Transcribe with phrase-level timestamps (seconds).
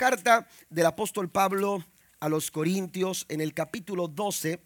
[0.00, 1.84] carta del apóstol Pablo
[2.20, 4.58] a los Corintios en el capítulo 12.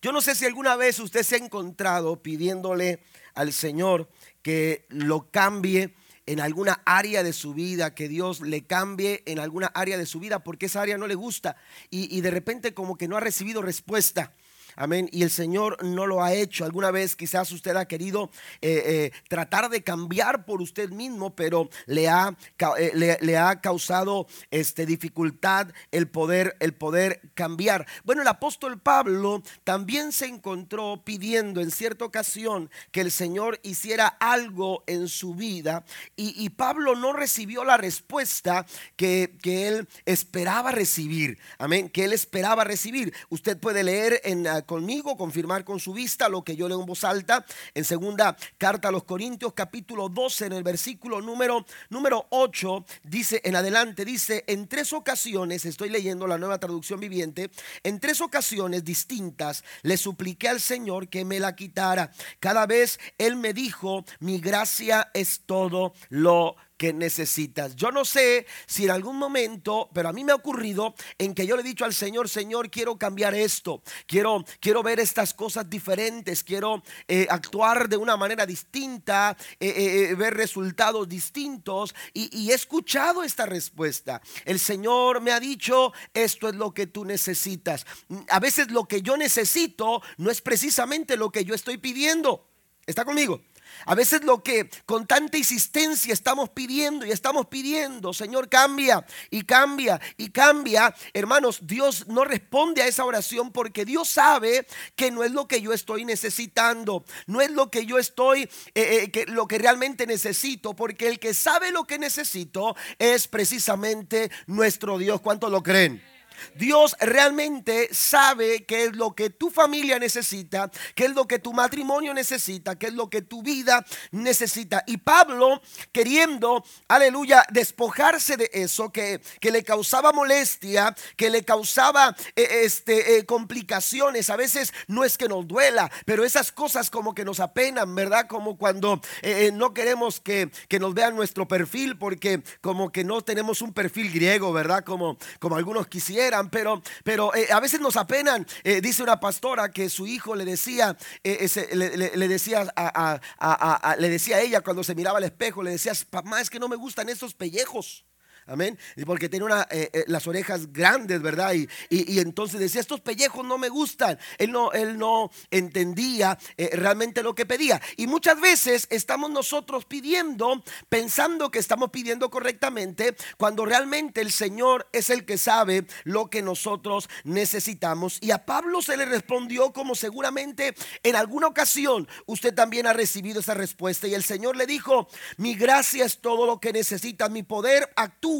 [0.00, 3.00] Yo no sé si alguna vez usted se ha encontrado pidiéndole
[3.34, 4.08] al Señor
[4.42, 5.92] que lo cambie
[6.24, 10.20] en alguna área de su vida, que Dios le cambie en alguna área de su
[10.20, 11.56] vida porque esa área no le gusta
[11.90, 14.36] y, de repente como que no ha recibido respuesta.
[14.76, 15.08] Amén.
[15.10, 16.64] Y el Señor no lo ha hecho.
[16.64, 18.30] Alguna vez quizás usted ha querido
[18.60, 22.36] eh, eh, tratar de cambiar por usted mismo, pero le ha,
[22.78, 27.86] eh, le, ha causado este, dificultad el poder, el poder cambiar.
[28.04, 34.06] Bueno, el apóstol Pablo también se encontró pidiendo en cierta ocasión que el Señor hiciera
[34.06, 35.84] algo en su vida
[36.16, 38.64] y, Pablo no recibió la respuesta
[38.96, 41.38] que, que él esperaba recibir.
[41.58, 41.90] Amén.
[41.90, 43.12] Que él esperaba recibir.
[43.28, 46.86] Usted puede leer en ah, conmigo, confirmar con su vista lo que yo leo en
[46.86, 52.26] voz alta en segunda carta a los Corintios capítulo 12 en el versículo número, número
[52.30, 57.50] 8 dice en adelante, dice, en tres ocasiones, estoy leyendo la nueva traducción viviente,
[57.82, 62.10] en tres ocasiones distintas le supliqué al Señor que me la quitara.
[62.40, 67.76] Cada vez Él me dijo, mi gracia es todo lo que necesitas.
[67.76, 71.46] Yo no sé si en algún momento, pero a mí me ha ocurrido en que
[71.46, 75.68] yo le he dicho al Señor, Señor, quiero cambiar esto, quiero, quiero ver estas cosas
[75.68, 82.50] diferentes, quiero eh, actuar de una manera distinta, eh, eh, ver resultados distintos y, y
[82.50, 84.20] he escuchado esta respuesta.
[84.44, 87.86] El Señor me ha dicho, esto es lo que tú necesitas.
[88.28, 92.48] A veces lo que yo necesito no es precisamente lo que yo estoy pidiendo.
[92.86, 93.40] ¿Está conmigo?
[93.84, 99.42] A veces lo que con tanta insistencia estamos pidiendo y estamos pidiendo, Señor, cambia y
[99.42, 100.94] cambia y cambia.
[101.12, 105.60] Hermanos, Dios no responde a esa oración porque Dios sabe que no es lo que
[105.60, 110.06] yo estoy necesitando, no es lo que yo estoy, eh, eh, que, lo que realmente
[110.06, 115.20] necesito, porque el que sabe lo que necesito es precisamente nuestro Dios.
[115.20, 116.15] ¿Cuánto lo creen?
[116.54, 121.52] Dios realmente sabe qué es lo que tu familia necesita, qué es lo que tu
[121.52, 124.82] matrimonio necesita, qué es lo que tu vida necesita.
[124.86, 125.60] Y Pablo,
[125.92, 133.18] queriendo, aleluya, despojarse de eso que, que le causaba molestia, que le causaba eh, este,
[133.18, 137.40] eh, complicaciones, a veces no es que nos duela, pero esas cosas como que nos
[137.40, 138.26] apenan, ¿verdad?
[138.26, 143.22] Como cuando eh, no queremos que, que, nos vean nuestro perfil porque como que no
[143.22, 144.84] tenemos un perfil griego, ¿verdad?
[144.84, 148.46] Como, como algunos quisieran pero, pero eh, a veces nos apenan.
[148.64, 154.40] Eh, dice una pastora que su hijo le decía, eh, le, decía a, le decía
[154.40, 157.34] ella cuando se miraba al espejo, le decía, mamá, es que no me gustan esos
[157.34, 158.05] pellejos.
[158.48, 158.78] Amén.
[159.04, 161.52] Porque tiene una, eh, eh, las orejas grandes, ¿verdad?
[161.54, 164.16] Y, y, entonces decía, estos pellejos no me gustan.
[164.38, 167.82] Él no, él no entendía eh, realmente lo que pedía.
[167.96, 174.86] Y muchas veces estamos nosotros pidiendo, pensando que estamos pidiendo correctamente, cuando realmente el Señor
[174.92, 178.18] es el que sabe lo que nosotros necesitamos.
[178.20, 183.40] Y a Pablo se le respondió como seguramente en alguna ocasión usted también ha recibido
[183.40, 184.06] esa respuesta.
[184.06, 188.35] Y el Señor le dijo, mi gracia es todo lo que necesita, mi poder actúa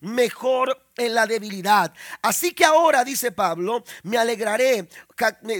[0.00, 1.92] mejor en la debilidad.
[2.22, 4.88] Así que ahora, dice Pablo, me alegraré,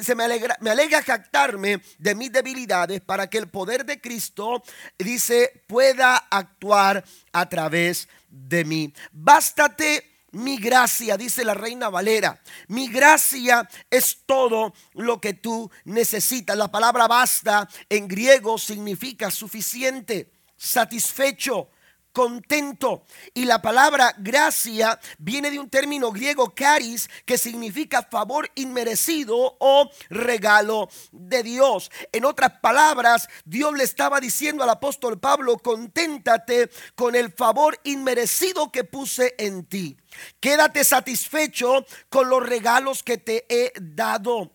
[0.02, 4.62] se me alegra, me alegra jactarme de mis debilidades para que el poder de Cristo,
[4.98, 8.92] dice, pueda actuar a través de mí.
[9.12, 16.56] Bástate mi gracia, dice la reina Valera, mi gracia es todo lo que tú necesitas.
[16.56, 21.68] La palabra basta en griego significa suficiente, satisfecho,
[22.14, 23.04] contento.
[23.34, 29.90] Y la palabra gracia viene de un término griego caris que significa favor inmerecido o
[30.08, 31.90] regalo de Dios.
[32.12, 38.70] En otras palabras, Dios le estaba diciendo al apóstol Pablo, conténtate con el favor inmerecido
[38.70, 39.96] que puse en ti.
[40.40, 44.52] Quédate satisfecho con los regalos que te he dado.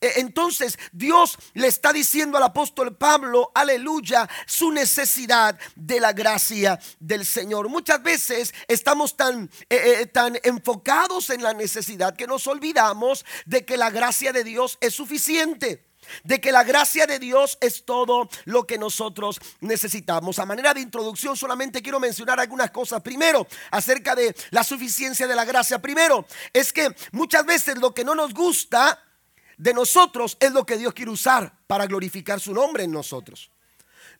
[0.00, 6.78] E, entonces Dios le está diciendo al apóstol Pablo, aleluya, su necesidad de la gracia
[6.98, 7.68] del Señor.
[7.68, 13.64] Muchas veces estamos tan, eh, eh, tan enfocados en la necesidad que nos olvidamos de
[13.64, 15.90] que la gracia de Dios es suficiente
[16.24, 20.38] de que la gracia de Dios es todo lo que nosotros necesitamos.
[20.38, 23.02] A manera de introducción solamente quiero mencionar algunas cosas.
[23.02, 25.80] Primero, acerca de la suficiencia de la gracia.
[25.80, 29.02] Primero, es que muchas veces lo que no nos gusta
[29.60, 33.50] de nosotros es lo que Dios quiere usar para glorificar su nombre en nosotros.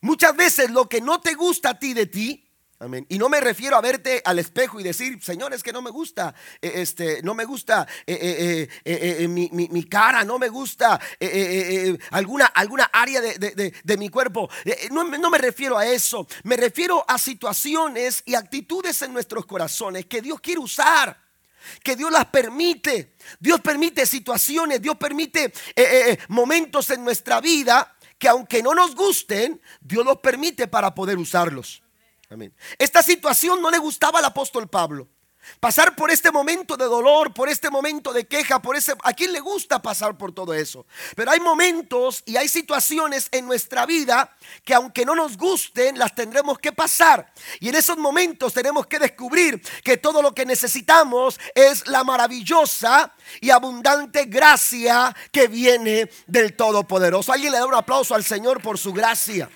[0.02, 2.46] Muchas veces lo que no te gusta a ti de ti,
[2.82, 3.04] Amén.
[3.10, 5.90] Y no me refiero a verte al espejo y decir, Señor, es que no me
[5.90, 10.98] gusta, eh, este, no me gusta eh, eh, mi, cara, no me gusta
[12.10, 14.48] alguna, alguna área de, mi cuerpo.
[14.92, 20.06] No, no me refiero a eso, me refiero a situaciones y actitudes en nuestros corazones
[20.06, 21.29] que Dios quiere usar
[21.82, 23.14] que Dios las permite.
[23.38, 25.52] Dios permite situaciones, Dios permite
[26.28, 31.82] momentos en nuestra vida que aunque no nos gusten, Dios los permite para poder usarlos.
[32.78, 35.08] Esta situación no le gustaba al apóstol Pablo.
[35.58, 39.32] Pasar por este momento de dolor, por este momento de queja, por ese a quién
[39.32, 40.86] le gusta pasar por todo eso.
[41.16, 46.14] Pero hay momentos y hay situaciones en nuestra vida que aunque no nos gusten, las
[46.14, 47.32] tendremos que pasar.
[47.58, 53.12] Y en esos momentos tenemos que descubrir que todo lo que necesitamos es la maravillosa
[53.40, 57.32] y abundante gracia que viene del Todopoderoso.
[57.32, 59.48] Alguien le da un aplauso al Señor por su gracia.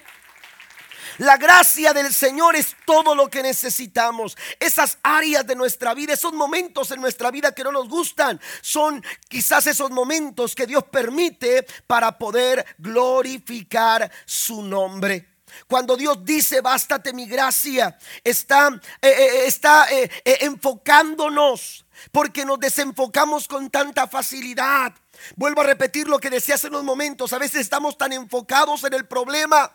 [1.18, 4.36] La gracia del Señor es todo lo que necesitamos.
[4.58, 9.04] Esas áreas de nuestra vida, esos momentos en nuestra vida que no nos gustan, son
[9.28, 15.34] quizás esos momentos que Dios permite para poder glorificar su nombre.
[15.68, 18.68] Cuando Dios dice, bástate mi gracia, está,
[19.00, 19.86] eh, eh, eh, está
[20.24, 24.92] enfocándonos porque nos desenfocamos con tanta facilidad.
[25.36, 27.32] Vuelvo a repetir lo que decía hace unos momentos.
[27.32, 29.70] A veces estamos tan enfocados en el problema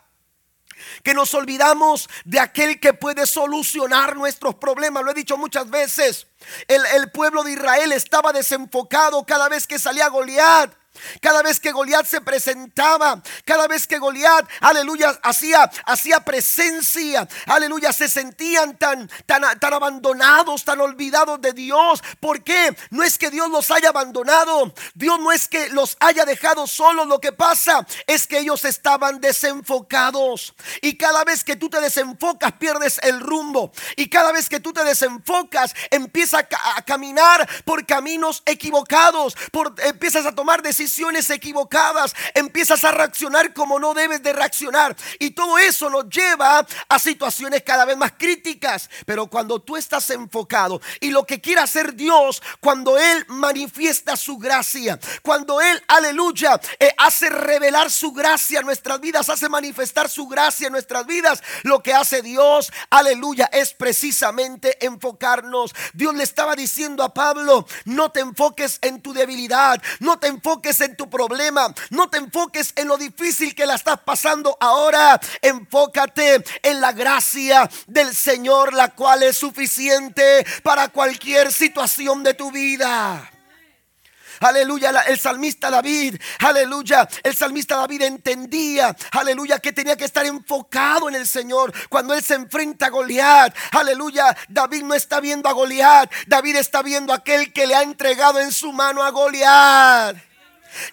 [1.04, 5.04] que nos olvidamos de aquel que puede solucionar nuestros problemas.
[5.04, 6.28] Lo he dicho muchas veces.
[6.68, 10.79] El, el pueblo de Israel estaba desenfocado cada vez que salía Goliat.
[11.22, 17.94] Cada vez que Goliat se presentaba, cada vez que Goliat, aleluya, hacía, hacía presencia, aleluya,
[17.94, 22.02] se sentían tan, tan, tan abandonados, tan olvidados de Dios.
[22.20, 22.76] ¿Por qué?
[22.90, 27.08] No es que Dios los haya abandonado, Dios no es que los haya dejado solos.
[27.08, 30.54] Lo que pasa es que ellos estaban desenfocados.
[30.82, 33.72] Y cada vez que tú te desenfocas, pierdes el rumbo.
[33.96, 36.46] Y cada vez que tú te desenfocas, empiezas
[36.76, 40.89] a, caminar por caminos equivocados, por, empiezas a tomar decisiones
[41.30, 44.96] equivocadas, empiezas a reaccionar como no debes de reaccionar.
[45.20, 48.90] Y todo eso nos lleva a situaciones cada vez más críticas.
[49.06, 54.38] Pero cuando tú estás enfocado y lo que quiere hacer Dios, cuando Él manifiesta su
[54.38, 60.28] gracia, cuando Él, aleluya, eh, hace revelar su gracia en nuestras vidas, hace manifestar su
[60.28, 65.74] gracia en nuestras vidas, lo que hace Dios, aleluya, es precisamente enfocarnos.
[65.94, 70.79] Dios le estaba diciendo a Pablo, no te enfoques en tu debilidad, no te enfoques
[70.82, 75.20] en tu problema, no te enfoques en lo difícil que la estás pasando ahora.
[75.42, 82.52] Enfócate en la gracia del Señor, la cual es suficiente para cualquier situación de tu
[82.52, 83.32] vida.
[84.42, 91.10] Aleluya, el salmista David, aleluya, el salmista David entendía, aleluya, que tenía que estar enfocado
[91.10, 93.54] en el Señor cuando él se enfrenta a Goliat.
[93.72, 97.84] Aleluya, David no está viendo a Goliat, David está viendo a aquel que le ha
[97.84, 100.29] entregado en su mano a Goliat.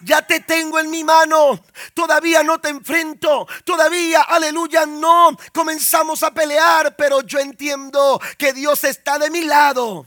[0.02, 1.62] Ya te tengo en mi mano.
[1.94, 3.46] Todavía no te enfrento.
[3.64, 6.96] Todavía, aleluya, no comenzamos a pelear.
[6.96, 10.06] Pero yo entiendo que Dios está de mi lado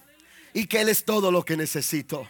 [0.54, 2.28] y que Él es todo lo que necesito.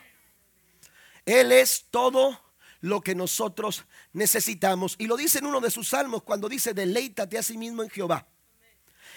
[1.25, 2.39] Él es todo
[2.81, 4.95] lo que nosotros necesitamos.
[4.97, 7.89] Y lo dice en uno de sus salmos cuando dice, deleítate a sí mismo en
[7.89, 8.27] Jehová.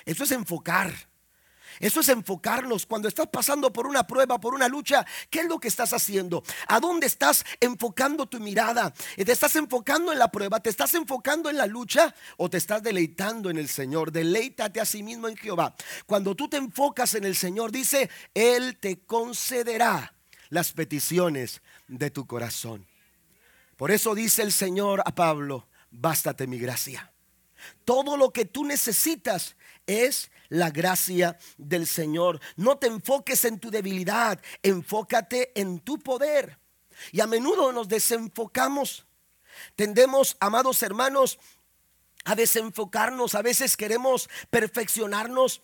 [0.05, 0.93] Eso es enfocar.
[1.83, 5.05] Eso es enfocarnos cuando estás pasando por una prueba, por una lucha.
[5.29, 6.45] ¿Qué es lo que estás haciendo?
[6.69, 8.95] ¿A dónde estás enfocando tu mirada?
[9.17, 10.61] ¿Te estás enfocando en la prueba?
[10.61, 12.15] ¿Te estás enfocando en la lucha?
[12.37, 14.13] ¿O te estás deleitando en el Señor?
[14.13, 15.75] Deleítate a sí mismo en Jehová.
[16.07, 20.15] Cuando tú te enfocas en el Señor, dice, Él te concederá
[20.51, 22.87] las peticiones de tu corazón.
[23.77, 27.12] Por eso dice el Señor a Pablo, bástate mi gracia.
[27.85, 32.41] Todo lo que tú necesitas es la gracia del Señor.
[32.57, 36.59] No te enfoques en tu debilidad, enfócate en tu poder.
[37.11, 39.07] Y a menudo nos desenfocamos.
[39.77, 41.39] Tendemos, amados hermanos,
[42.25, 43.35] a desenfocarnos.
[43.35, 45.63] A veces queremos perfeccionarnos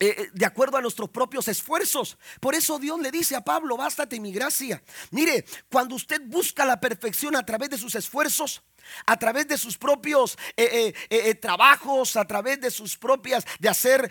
[0.00, 2.18] eh, eh, de acuerdo a nuestros propios esfuerzos.
[2.40, 4.82] Por eso Dios le dice a Pablo, bástate mi gracia.
[5.10, 8.62] Mire, cuando usted busca la perfección a través de sus esfuerzos,
[9.06, 14.10] a través de sus propios eh, trabajos, a través de sus propias, de hacer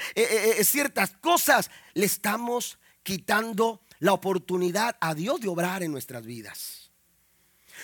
[0.64, 6.92] ciertas cosas, le estamos quitando la oportunidad a Dios de obrar en nuestras vidas.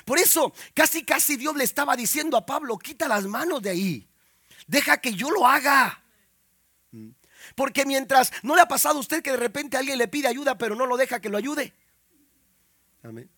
[0.06, 4.08] Por eso, casi, casi Dios le estaba diciendo a Pablo, quita las manos de ahí,
[4.68, 6.04] deja que yo lo haga.
[7.56, 10.58] Porque mientras no le ha pasado a usted que de repente alguien le pide ayuda,
[10.58, 11.74] pero no lo deja que lo ayude.
[13.04, 13.30] Amén.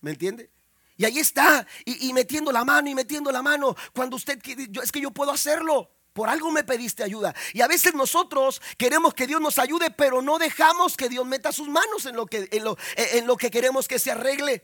[0.00, 0.50] ¿Me entiende?
[0.96, 4.92] Y ahí está, y, metiendo la mano y metiendo la mano, cuando usted, yo, es
[4.92, 5.90] que yo puedo hacerlo.
[6.12, 7.34] Por algo me pediste ayuda.
[7.54, 11.52] Y a veces nosotros queremos que Dios nos ayude, pero no dejamos que Dios meta
[11.52, 14.62] sus manos en lo que, en lo, en lo que queremos que se arregle.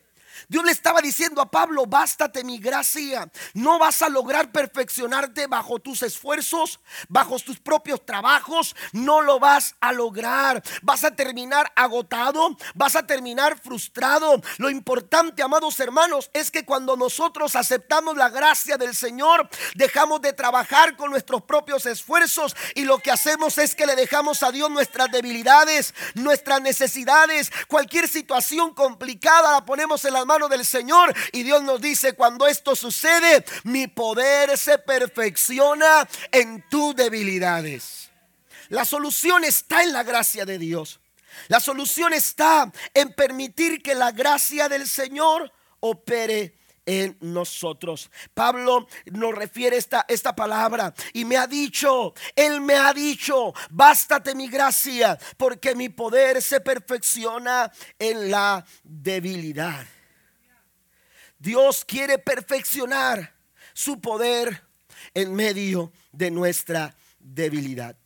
[0.49, 3.31] Dios le estaba diciendo a Pablo, bástate mi gracia.
[3.55, 8.77] No vas a lograr perfeccionarte bajo tus esfuerzos, bajo tus propios trabajos.
[8.93, 10.63] No lo vas a lograr.
[10.83, 14.41] Vas a terminar agotado, vas a terminar frustrado.
[14.59, 20.33] Lo importante, amados hermanos, es que cuando nosotros aceptamos la gracia del Señor, dejamos de
[20.33, 24.71] trabajar con nuestros propios esfuerzos y lo que hacemos es que le dejamos a Dios
[24.71, 31.13] nuestras debilidades, nuestras necesidades, cualquier situación complicada la ponemos en las mano del Señor.
[31.33, 38.11] Y Dios nos dice, cuando esto sucede, mi poder se perfecciona en tus debilidades.
[38.69, 41.01] La solución está en la gracia de Dios.
[41.49, 48.11] La solución está en permitir que la gracia del Señor opere en nosotros.
[48.35, 54.35] Pablo nos refiere esta, esta palabra y me ha dicho, Él me ha dicho, bástate
[54.35, 59.87] mi gracia, porque mi poder se perfecciona en la debilidad.
[61.39, 63.35] Dios quiere perfeccionar
[63.73, 64.65] su poder
[65.15, 67.97] en medio de nuestra debilidad.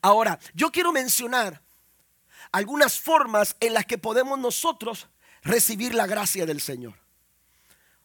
[0.00, 1.62] Ahora, yo quiero mencionar
[2.50, 5.08] algunas formas en las que podemos nosotros
[5.42, 6.94] recibir la gracia del Señor.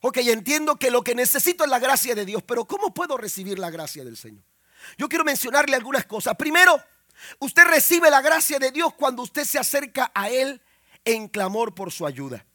[0.01, 3.57] Ok, entiendo que lo que necesito es la gracia de Dios, pero ¿cómo puedo recibir
[3.57, 4.43] la gracia del Señor?
[4.97, 6.35] Yo quiero mencionarle algunas cosas.
[6.35, 6.81] Primero,
[7.39, 10.61] usted recibe la gracia de Dios cuando usted se acerca a Él
[11.03, 12.45] en clamor por su ayuda.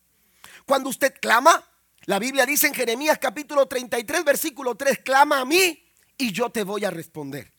[0.64, 1.64] Cuando usted clama,
[2.04, 5.84] la Biblia dice en Jeremías capítulo 33, versículo 3, clama a mí
[6.16, 7.52] y yo te voy a responder.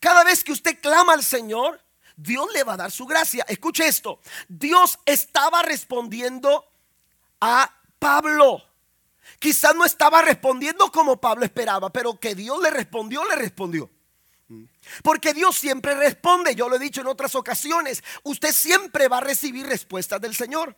[0.00, 1.80] Cada vez que usted clama al Señor,
[2.16, 3.44] Dios le va a dar su gracia.
[3.48, 6.64] Escuche esto, Dios estaba respondiendo
[7.40, 8.62] a Pablo.
[9.38, 13.90] Quizás no estaba respondiendo como Pablo esperaba, pero que Dios le respondió, le respondió.
[15.02, 19.22] Porque Dios siempre responde, yo lo he dicho en otras ocasiones, usted siempre va a
[19.22, 20.76] recibir respuestas del Señor.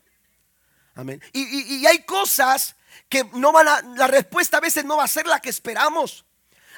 [0.95, 1.21] Amén.
[1.33, 2.77] Y, y hay cosas
[3.09, 6.25] que no van a, la respuesta a veces no va a ser la que esperamos.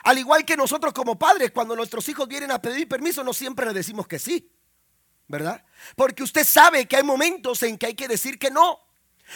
[0.04, 3.66] Al igual que nosotros como padres, cuando nuestros hijos vienen a pedir permiso, no siempre
[3.66, 4.50] le decimos que sí,
[5.26, 5.64] ¿verdad?
[5.96, 8.80] Porque usted sabe que hay momentos en que hay que decir que no.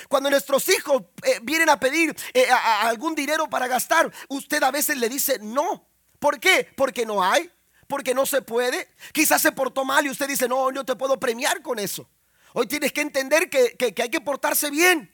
[0.09, 2.47] Cuando nuestros hijos eh, vienen a pedir eh,
[2.83, 5.89] algún dinero para gastar, usted a veces le dice no.
[6.21, 6.69] ¿Por qué?
[6.77, 7.51] Porque no hay,
[7.89, 8.91] porque no se puede.
[9.13, 12.09] Quizás se portó mal y usted dice, no, no te puedo premiar con eso.
[12.53, 15.11] Hoy tienes que entender que hay que portarse bien.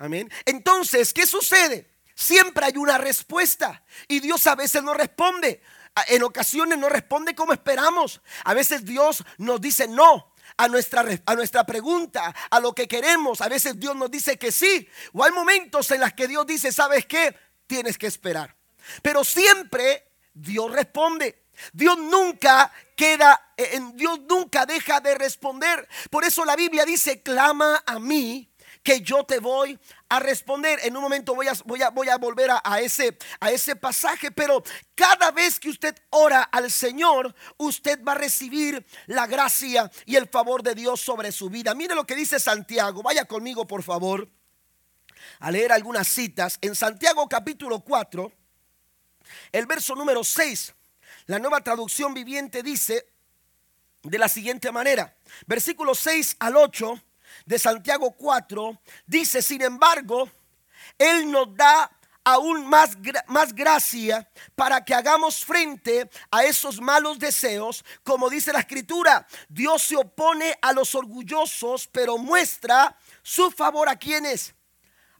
[0.00, 0.32] Amén.
[0.46, 1.90] Entonces, ¿qué sucede?
[2.14, 5.60] Siempre hay una respuesta y Dios a veces no responde.
[6.08, 8.22] En ocasiones no responde como esperamos.
[8.44, 13.42] A veces Dios nos dice no a nuestra, a nuestra pregunta, a lo que queremos.
[13.42, 14.88] A veces Dios nos dice que sí.
[15.12, 17.36] O hay momentos en los que Dios dice, ¿sabes qué?
[17.66, 18.56] Tienes que esperar.
[19.02, 21.44] Pero siempre Dios responde.
[21.74, 23.52] Dios nunca queda,
[23.92, 25.86] Dios nunca deja de responder.
[26.08, 28.49] Por eso la Biblia dice, clama a mí
[28.82, 30.78] que yo te voy a responder.
[30.82, 34.62] En un momento voy a, volver a, ese, a ese pasaje, pero
[34.94, 40.28] cada vez que usted ora al Señor, usted va a recibir la gracia y el
[40.28, 41.74] favor de Dios sobre su vida.
[41.74, 43.02] Mire lo que dice Santiago.
[43.02, 44.28] Vaya conmigo, por favor,
[45.38, 46.58] a leer algunas citas.
[46.60, 48.32] En Santiago capítulo 4,
[49.52, 50.74] el verso número 6,
[51.26, 53.06] la nueva traducción viviente dice
[54.02, 55.14] de la siguiente manera,
[55.46, 57.02] versículo 6 al 8
[57.46, 60.28] de Santiago 4 dice, sin embargo,
[60.98, 61.90] Él nos da
[62.24, 68.60] aún más, más gracia para que hagamos frente a esos malos deseos, como dice la
[68.60, 74.54] escritura, Dios se opone a los orgullosos, pero muestra su favor a quienes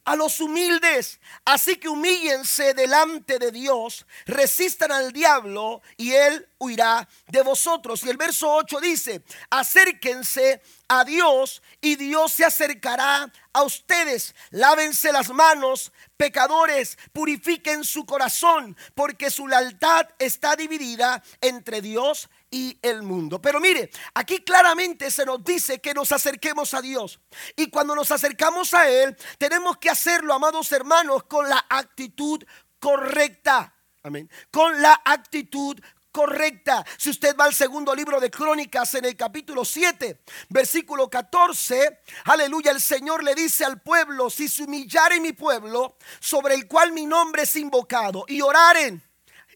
[0.05, 1.21] a los humildes.
[1.45, 8.03] Así que humíllense delante de Dios, resistan al diablo y él huirá de vosotros.
[8.05, 14.35] Y el verso 8 dice, acérquense a Dios y Dios se acercará a ustedes.
[14.51, 22.40] Lávense las manos, pecadores, purifiquen su corazón, porque su lealtad está dividida entre Dios y
[22.83, 23.41] el mundo.
[23.41, 27.21] Pero mire, aquí claramente se nos dice que nos acerquemos a Dios.
[27.57, 32.43] Y cuando nos acercamos a Él, tenemos que hacerlo, amados hermanos, con la actitud
[32.79, 33.75] correcta.
[34.03, 34.31] Amén.
[34.51, 35.79] Con la actitud
[36.11, 36.85] correcta.
[36.97, 42.73] Si usted va al segundo libro de Crónicas en el capítulo 7, versículo 14, aleluya,
[42.73, 47.07] el Señor le dice al pueblo, si se humillare mi pueblo, sobre el cual mi
[47.07, 49.10] nombre es invocado, y oraren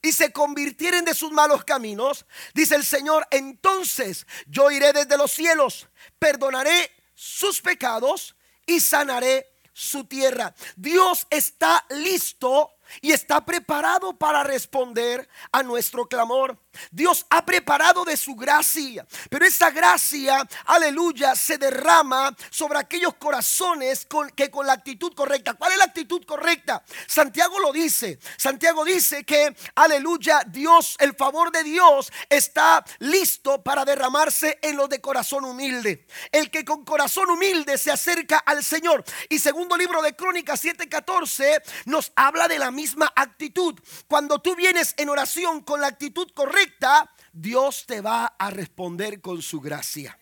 [0.04, 5.32] y se convirtieren de sus malos caminos, dice el Señor, entonces yo iré desde los
[5.32, 10.54] cielos, perdonaré sus pecados y sanaré su tierra.
[10.76, 16.58] Dios está listo y está preparado para responder a nuestro clamor.
[16.90, 24.06] Dios ha preparado de su gracia, pero esa gracia, aleluya, se derrama sobre aquellos corazones
[24.34, 25.54] que con la actitud correcta.
[25.54, 26.82] ¿Cuál es la actitud correcta?
[27.06, 28.18] Santiago lo dice.
[28.36, 34.88] Santiago dice que, aleluya, Dios, el favor de Dios está listo para derramarse en los
[34.88, 36.06] de corazón humilde.
[36.32, 39.04] El que con corazón humilde se acerca al Señor.
[39.28, 43.78] Y segundo libro de Crónicas 7:14 nos habla de la misma actitud.
[44.06, 49.40] Cuando tú vienes en oración con la actitud correcta, Dios te va a responder con
[49.40, 50.18] su gracia.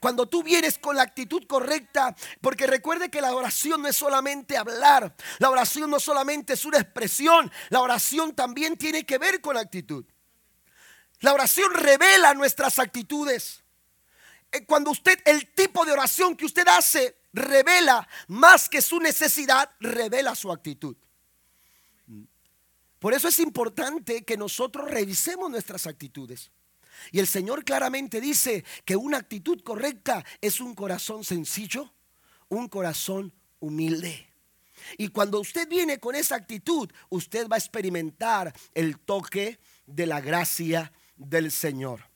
[0.00, 4.56] Cuando tú vienes con la actitud correcta, porque recuerde que la oración no es solamente
[4.56, 9.56] hablar, la oración no solamente es una expresión, la oración también tiene que ver con
[9.56, 10.04] actitud.
[11.20, 13.62] La oración revela nuestras actitudes.
[14.50, 19.70] Eh, cuando usted, el tipo de oración que usted hace, revela más que su necesidad,
[19.80, 20.96] revela su actitud.
[23.02, 26.52] Por eso es importante que nosotros revisemos nuestras actitudes.
[27.10, 31.92] Y el Señor claramente dice que una actitud correcta es un corazón sencillo,
[32.48, 34.28] un corazón humilde.
[34.98, 40.20] Y cuando usted viene con esa actitud, usted va a experimentar el toque de la
[40.20, 42.08] gracia del Señor.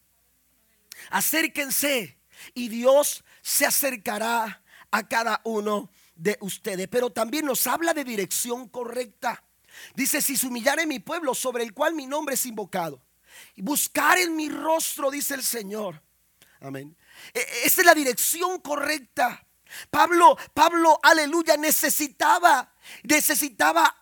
[1.11, 2.17] Acérquense
[2.55, 4.63] y Dios se acercará
[4.93, 6.87] a cada uno de ustedes.
[6.87, 9.43] Pero también nos habla de dirección correcta.
[9.95, 13.03] Dice, si se humillare mi pueblo sobre el cual mi nombre es invocado,
[13.55, 16.03] y buscar en mi rostro, dice el Señor.
[16.61, 16.97] Amén.
[17.35, 19.47] E, e, esa es la dirección correcta.
[19.91, 23.95] Pablo, Pablo, aleluya, necesitaba, necesitaba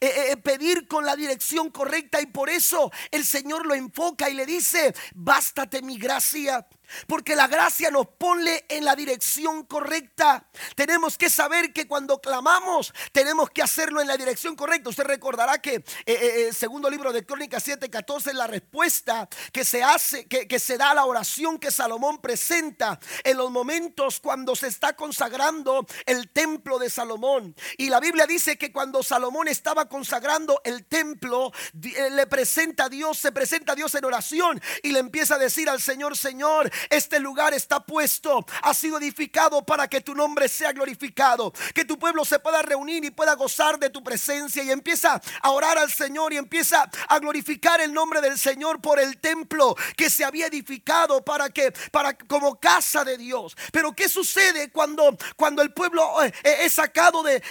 [0.00, 4.34] eh, eh, pedir con la dirección correcta y por eso el Señor lo enfoca y
[4.34, 6.66] le dice, bástate mi gracia.
[7.06, 10.46] Porque la gracia nos pone en la dirección correcta.
[10.74, 14.90] Tenemos que saber que cuando clamamos, tenemos que hacerlo en la dirección correcta.
[14.90, 19.82] Usted recordará que eh, eh, eh segundo libro de Crónicas 7:14 la respuesta que se
[19.82, 24.54] hace, que, que se da a la oración que Salomón presenta en los momentos cuando
[24.56, 27.54] se está consagrando el templo de Salomón.
[27.78, 32.88] Y la Biblia dice que cuando Salomón estaba consagrando el templo, eh, le presenta a
[32.88, 36.70] Dios, se presenta a Dios en oración y le empieza a decir al Señor, Señor,
[36.90, 41.98] este lugar está puesto, ha sido edificado para que tu nombre sea glorificado, que tu
[41.98, 45.90] pueblo se pueda reunir y pueda gozar de tu presencia y empieza a orar al
[45.90, 50.46] Señor y empieza a glorificar el nombre del Señor por el templo que se había
[50.46, 53.56] edificado para que para como casa de Dios.
[53.72, 57.42] Pero qué sucede cuando cuando el pueblo eh, eh, es sacado de,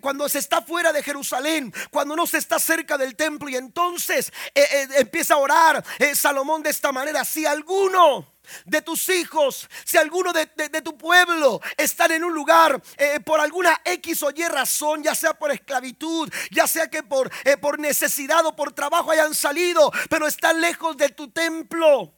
[0.00, 4.32] cuando se está fuera de Jerusalén, cuando no se está cerca del templo y entonces
[4.54, 10.32] eh, empieza a orar Salomón de esta manera, si alguno de tus hijos, si alguno
[10.32, 10.46] de,
[10.82, 15.34] tu pueblo están en un lugar eh, por alguna X o Y razón, ya sea
[15.34, 20.26] por esclavitud, ya sea que por, eh, por necesidad o por trabajo hayan salido, pero
[20.26, 22.12] están lejos de tu templo.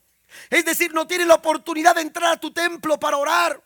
[0.51, 3.63] Es decir, no tienen la oportunidad de entrar a tu templo para orar.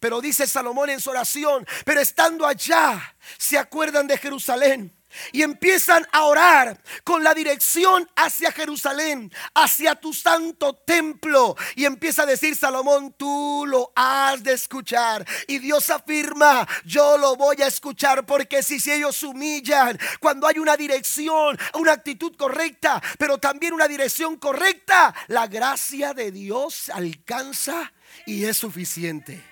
[0.00, 4.90] Pero dice Salomón en su oración, pero estando allá, se acuerdan de Jerusalén
[5.32, 11.56] y empiezan a orar con la dirección hacia Jerusalén, hacia tu santo templo.
[11.76, 15.26] Y empieza a decir Salomón, tú lo has de escuchar.
[15.46, 20.76] Y Dios afirma, yo lo voy a escuchar porque si, ellos humillan, cuando hay una
[20.76, 27.92] dirección, una actitud correcta, pero también una dirección correcta, la gracia de Dios alcanza
[28.26, 29.51] y es suficiente.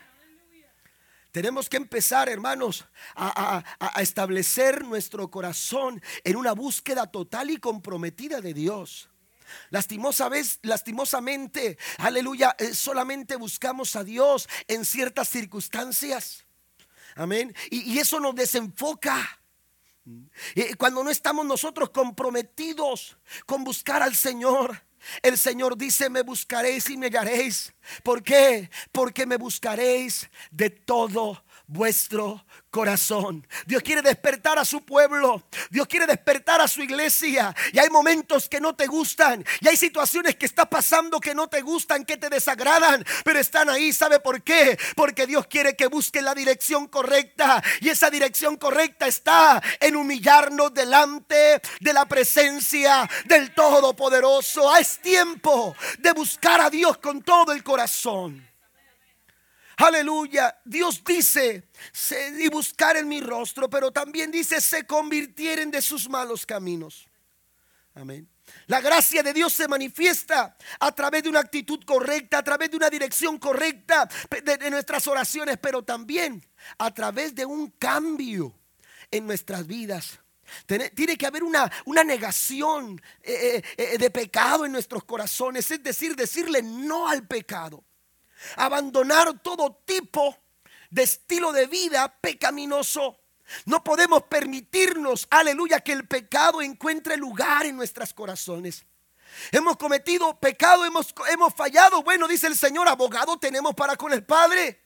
[1.33, 3.63] Tenemos que empezar, hermanos, a,
[4.01, 9.09] establecer nuestro corazón en una búsqueda total y comprometida de Dios.
[10.31, 16.45] Vez, lastimosamente, aleluya, eh, solamente buscamos a Dios en ciertas circunstancias.
[17.15, 17.55] Amén.
[17.71, 19.41] Y, eso nos desenfoca.
[20.55, 23.17] Eh, cuando no estamos nosotros comprometidos
[23.47, 24.90] con buscar al Señor.
[25.23, 27.73] El Señor dice, me buscaréis y me hallaréis.
[28.03, 28.71] ¿Por qué?
[28.93, 33.47] Porque me buscaréis de todo vuestro corazón.
[33.67, 35.43] Dios quiere despertar a su pueblo.
[35.71, 37.55] Dios quiere despertar a su iglesia.
[37.73, 39.45] Y hay momentos que no te gustan.
[39.61, 43.05] Y hay situaciones que está pasando que no te gustan, que te desagradan.
[43.25, 43.93] Pero están ahí.
[43.93, 44.79] ¿Sabe por qué?
[44.97, 47.63] Porque Dios quiere que busque la dirección correcta.
[47.81, 54.77] Y esa dirección correcta está en humillarnos delante de la presencia del Todopoderoso.
[54.77, 58.50] Es tiempo de buscar a Dios con todo el corazón.
[59.81, 60.61] Aleluya.
[60.65, 61.69] Dios dice,
[62.39, 67.09] y buscar en mi rostro, pero también dice, se convirtieren de sus malos caminos.
[67.95, 68.29] Amén.
[68.67, 72.77] La gracia de Dios se manifiesta a través de una actitud correcta, a través de
[72.77, 74.09] una dirección correcta
[74.43, 76.45] de, nuestras oraciones, pero también
[76.79, 78.55] a través de un cambio
[79.11, 80.19] en nuestras vidas.
[80.67, 85.83] Tiene que haber una, una negación eh, eh, eh, de pecado en nuestros corazones, es
[85.83, 87.85] decir, decirle no al pecado.
[88.57, 90.37] Abandonar todo tipo
[90.91, 93.19] de estilo de vida pecaminoso.
[93.65, 98.85] No podemos permitirnos, aleluya, que el pecado encuentre lugar en nuestros corazones.
[99.53, 102.03] Hemos cometido pecado, hemos, hemos fallado.
[102.03, 104.81] Bueno, dice el Señor, abogado tenemos para con el Padre.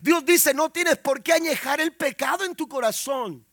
[0.00, 3.46] Dios dice, no tienes por qué añejar el pecado en tu corazón.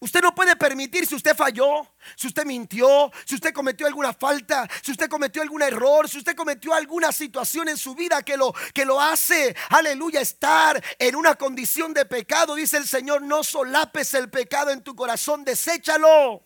[0.00, 4.68] Usted no puede permitir si usted falló, si usted mintió, si usted cometió alguna falta,
[4.82, 8.52] si usted cometió algún error, si usted cometió alguna situación en su vida que lo,
[8.74, 12.56] que lo hace, aleluya, estar en una condición de pecado.
[12.56, 16.44] Dice el Señor, no solapes el pecado en tu corazón, deséchalo.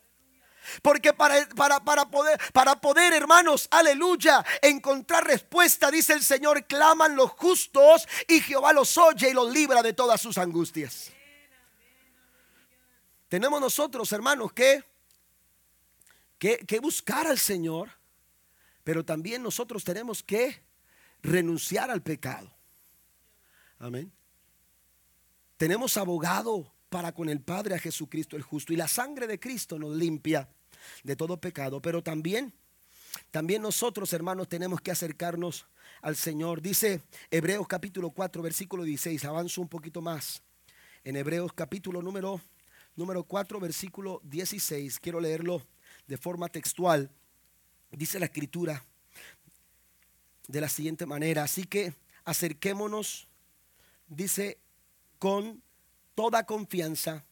[0.83, 7.17] Porque para, para, para, poder, para poder, hermanos, aleluya, encontrar respuesta, dice el Señor, claman
[7.17, 11.16] los justos y Jehová los oye y los libra de todas sus angustias.
[13.29, 14.85] Tenemos nosotros, hermanos, que,
[16.39, 17.91] que, buscar al Señor,
[18.85, 20.63] pero también nosotros tenemos que
[21.23, 22.53] renunciar al pecado.
[23.79, 24.13] Amén.
[25.57, 29.79] Tenemos abogado para con el Padre a Jesucristo el justo y la sangre de Cristo
[29.79, 30.49] nos limpia
[31.03, 32.55] de todo pecado, pero también
[33.31, 35.67] también nosotros, hermanos, tenemos que acercarnos
[36.03, 36.61] al Señor.
[36.61, 39.25] Dice Hebreos capítulo 4, versículo 16.
[39.25, 40.43] Avanzo un poquito más.
[41.05, 42.41] En Hebreos capítulo número
[42.97, 44.99] número 4, versículo 16.
[45.01, 45.63] Quiero leerlo
[46.07, 47.11] de forma textual.
[47.91, 48.85] Dice la escritura
[50.49, 51.45] de la siguiente manera.
[51.45, 53.29] Así que acerquémonos,
[54.09, 54.59] dice,
[55.19, 55.63] con
[56.15, 57.25] toda confianza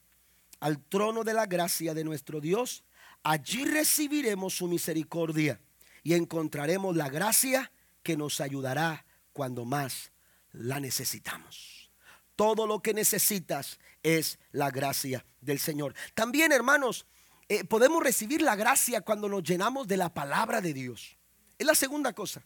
[0.60, 2.84] al trono de la gracia de nuestro Dios.
[3.22, 5.60] Allí recibiremos su misericordia
[6.02, 7.72] y encontraremos la gracia
[8.02, 10.12] que nos ayudará cuando más
[10.52, 11.83] la necesitamos.
[12.36, 15.94] Todo lo que necesitas es la gracia del Señor.
[16.14, 17.06] También, hermanos,
[17.48, 21.16] eh, podemos recibir la gracia cuando nos llenamos de la palabra de Dios.
[21.58, 22.42] Es la segunda cosa.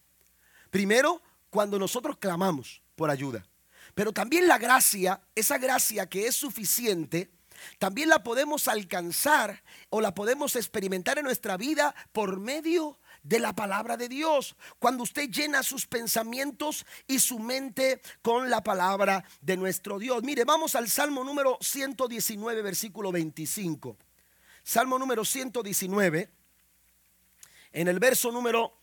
[0.70, 3.46] Primero, cuando nosotros clamamos por ayuda.
[3.94, 7.30] Pero también la gracia, esa gracia que es suficiente,
[7.78, 13.54] también la podemos alcanzar o la podemos experimentar en nuestra vida por medio de la
[13.54, 14.56] palabra de Dios.
[14.78, 20.22] Cuando usted llena sus pensamientos y su mente con la palabra de nuestro Dios.
[20.22, 23.96] Mire, vamos al Salmo número 119, versículo 25.
[24.68, 26.30] Salmo número 119,
[27.72, 28.74] en el verso número,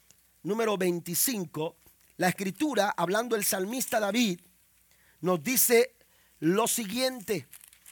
[0.42, 1.76] número 25,
[2.18, 4.40] la escritura, hablando el salmista David,
[5.22, 5.96] nos dice
[6.40, 7.48] lo siguiente.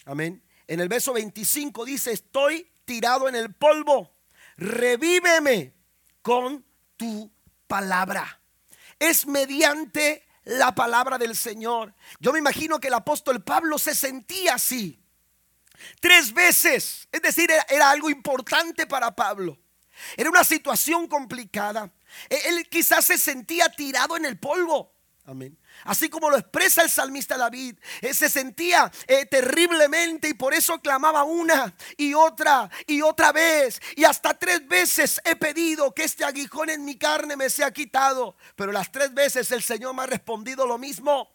[0.06, 0.42] Amén.
[0.66, 4.12] En el verso 25 dice, estoy tirado en el polvo,
[4.58, 5.74] revíveme
[6.24, 6.66] con
[6.98, 7.32] tu
[7.68, 8.42] palabra.
[8.98, 11.94] Es mediante la palabra del Señor.
[12.20, 15.00] Yo me imagino que el apóstol Pablo se sentía así.
[16.00, 17.08] Tres veces.
[17.12, 19.60] Es decir, era, algo importante para Pablo.
[20.18, 21.92] Era una situación complicada.
[22.30, 24.93] E, él quizás se sentía tirado en el polvo.
[25.26, 25.58] Amén.
[25.86, 30.82] Así como lo expresa el salmista David, eh, se sentía eh, terriblemente y por eso
[30.82, 33.80] clamaba una y otra y otra vez.
[33.96, 38.36] Y hasta tres veces he pedido que este aguijón en mi carne me sea quitado.
[38.58, 41.30] Pero las tres veces el Señor me ha respondido lo mismo.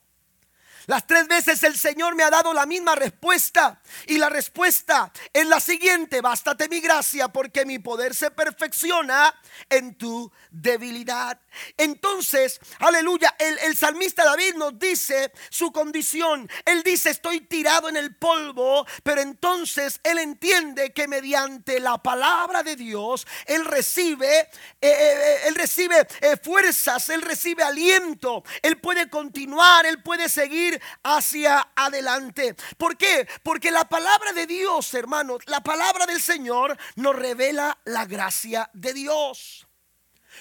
[0.88, 3.78] Las tres veces el Señor me ha dado la misma respuesta.
[4.06, 6.22] Y la respuesta es la siguiente.
[6.22, 9.34] Bástate mi gracia porque mi poder se perfecciona
[9.68, 11.38] en tu debilidad.
[11.76, 16.48] Entonces, aleluya, el, salmista David nos dice su condición.
[16.64, 22.62] Él dice, estoy tirado en el polvo, pero entonces él entiende que mediante la palabra
[22.62, 24.48] de Dios, él recibe, eh,
[24.80, 26.06] eh, eh, él recibe
[26.42, 32.56] fuerzas, él recibe aliento, él puede continuar, él puede seguir hacia adelante.
[32.76, 33.28] ¿Por qué?
[33.42, 38.92] Porque la palabra de Dios, hermanos, la palabra del Señor nos revela la gracia de
[38.92, 39.67] Dios.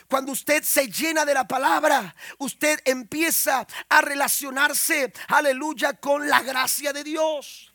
[0.09, 6.93] Cuando usted se llena de la palabra, usted empieza a relacionarse, aleluya, con la gracia
[6.93, 7.73] de Dios.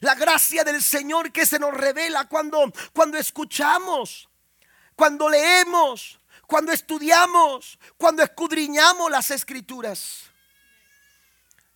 [0.00, 4.28] La gracia del Señor que se nos revela cuando, cuando escuchamos,
[4.94, 10.30] cuando leemos, cuando estudiamos, cuando escudriñamos las escrituras.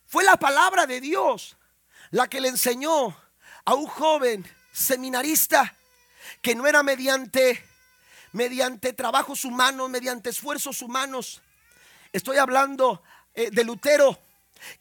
[0.07, 1.57] Fue la palabra de Dios
[2.11, 3.17] la que le enseñó
[3.65, 5.75] a un joven seminarista
[6.41, 7.63] que no era mediante
[8.31, 11.41] mediante trabajos humanos, mediante esfuerzos humanos.
[12.11, 14.19] Estoy hablando eh, de Lutero,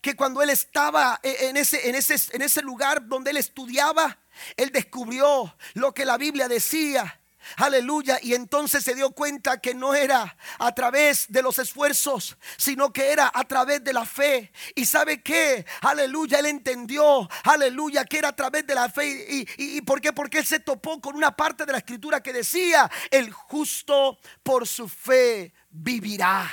[0.00, 4.18] que cuando él estaba eh, en ese, en, ese, en ese lugar donde él estudiaba,
[4.56, 7.19] él descubrió lo que la Biblia decía
[7.56, 8.18] Aleluya.
[8.22, 13.12] Y entonces se dio cuenta que no era a través de los esfuerzos, sino que
[13.12, 14.52] era a través de la fe.
[14.74, 19.26] Y sabe que, aleluya, él entendió, aleluya, que era a través de la fe.
[19.28, 20.12] ¿Y, y, por qué?
[20.12, 24.66] Porque él se topó con una parte de la escritura que decía, el justo por
[24.66, 26.50] su fe vivirá.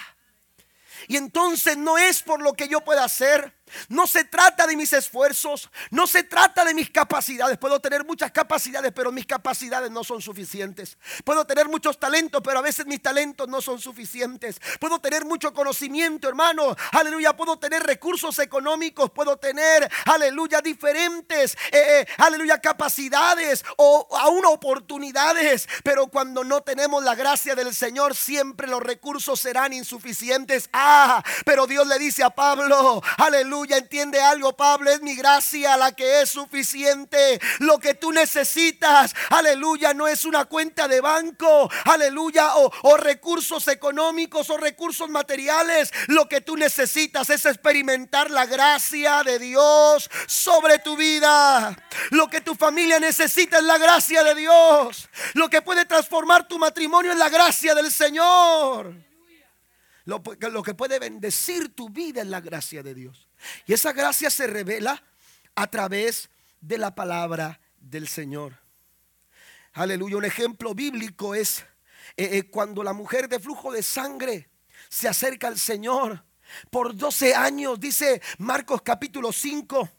[1.08, 3.57] Y entonces no es por lo que yo pueda hacer,
[3.90, 7.58] no se trata de mis esfuerzos, no se trata de mis capacidades.
[7.58, 10.98] Puedo tener muchas capacidades, pero mis capacidades no son suficientes.
[11.24, 14.60] Puedo tener muchos talentos, pero a veces mis talentos no son suficientes.
[14.80, 16.76] Puedo tener mucho conocimiento, hermano.
[16.92, 24.46] Aleluya, puedo tener recursos económicos, puedo tener, aleluya, diferentes, eh, eh, aleluya, capacidades o aún
[24.46, 25.68] oportunidades.
[25.84, 30.70] Pero cuando no tenemos la gracia del Señor, siempre los recursos serán insuficientes.
[30.74, 35.78] Ah, pero Dios le dice a Pablo, aleluya aleluya, entiende algo, Pablo, es mi gracia
[35.78, 37.40] la que es suficiente.
[37.60, 43.68] Lo que tú necesitas, aleluya, no es una cuenta de banco, aleluya, o, o recursos
[43.68, 45.92] económicos o recursos materiales.
[46.08, 51.76] Lo que tú necesitas es experimentar la gracia de Dios sobre tu vida.
[52.12, 55.10] Lo que tu familia necesita es la gracia de Dios.
[55.34, 59.07] Lo que puede transformar tu matrimonio es la gracia del Señor.
[60.08, 63.28] Lo, lo, que puede bendecir tu vida es la gracia de Dios.
[63.66, 65.04] Y esa gracia se revela
[65.54, 66.30] a través
[66.62, 68.58] de la palabra del Señor.
[69.74, 70.16] Aleluya.
[70.16, 71.60] Un ejemplo bíblico es
[72.16, 74.50] eh, eh, cuando la mujer de flujo de sangre
[74.88, 76.24] se acerca al Señor
[76.72, 79.90] por 12 años, dice Marcos capítulo 5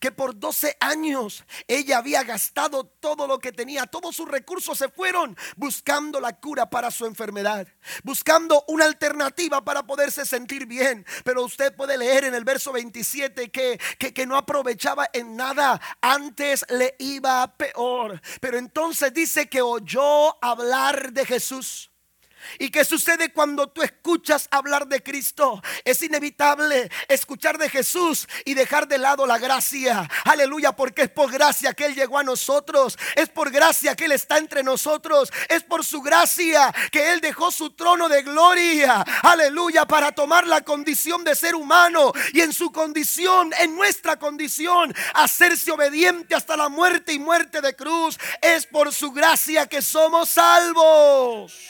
[0.00, 4.88] que por 12 años ella había gastado todo lo que tenía, todos sus recursos se
[4.88, 7.66] fueron buscando la cura para su enfermedad,
[8.02, 11.04] buscando una alternativa para poderse sentir bien.
[11.24, 15.80] Pero usted puede leer en el verso 27 que, que, que no aprovechaba en nada,
[16.00, 18.20] antes le iba peor.
[18.40, 21.90] Pero entonces dice que oyó hablar de Jesús.
[22.58, 25.62] ¿Y qué sucede cuando tú escuchas hablar de Cristo?
[25.84, 30.08] Es inevitable escuchar de Jesús y dejar de lado la gracia.
[30.24, 32.98] Aleluya, porque es por gracia que Él llegó a nosotros.
[33.14, 35.30] Es por gracia que Él está entre nosotros.
[35.48, 39.04] Es por su gracia que Él dejó su trono de gloria.
[39.22, 44.94] Aleluya, para tomar la condición de ser humano y en su condición, en nuestra condición,
[45.14, 48.18] hacerse obediente hasta la muerte y muerte de cruz.
[48.40, 51.67] Es por su gracia que somos salvos.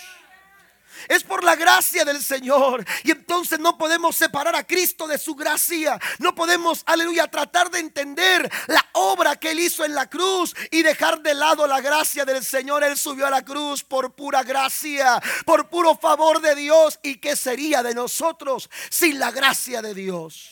[1.09, 2.85] Es por la gracia del Señor.
[3.03, 5.99] Y entonces no podemos separar a Cristo de su gracia.
[6.18, 10.83] No podemos, aleluya, tratar de entender la obra que Él hizo en la cruz y
[10.83, 12.85] dejar de lado la gracia del Señor.
[12.85, 17.01] Él subió a la cruz por pura gracia, por puro favor de Dios.
[17.03, 20.51] ¿Y qué sería de nosotros sin la gracia de Dios?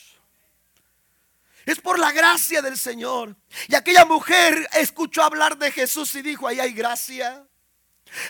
[1.66, 3.36] Es por la gracia del Señor.
[3.68, 7.45] Y aquella mujer escuchó hablar de Jesús y dijo, ahí hay gracia.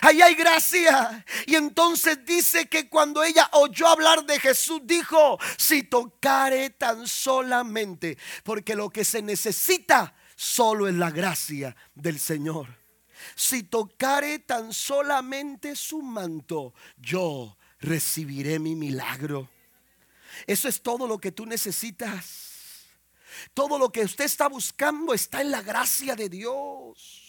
[0.01, 1.25] Ahí hay gracia.
[1.45, 8.17] Y entonces dice que cuando ella oyó hablar de Jesús, dijo, si tocare tan solamente,
[8.43, 12.67] porque lo que se necesita solo es la gracia del Señor.
[13.35, 19.49] Si tocare tan solamente su manto, yo recibiré mi milagro.
[20.45, 22.47] Eso es todo lo que tú necesitas.
[23.53, 27.26] Todo lo que usted está buscando está en la gracia de Dios.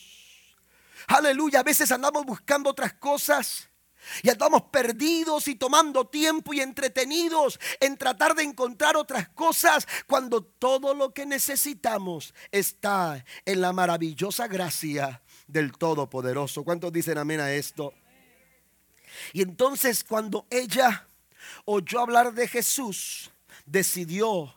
[1.09, 3.69] Aleluya, a veces andamos buscando otras cosas.
[4.23, 10.43] Y andamos perdidos y tomando tiempo y entretenidos en tratar de encontrar otras cosas cuando
[10.43, 16.65] todo lo que necesitamos está en la maravillosa gracia del Todopoderoso.
[16.65, 17.93] ¿Cuántos dicen amén a esto?
[19.33, 21.07] Y entonces cuando ella
[21.65, 23.31] oyó hablar de Jesús,
[23.67, 24.55] decidió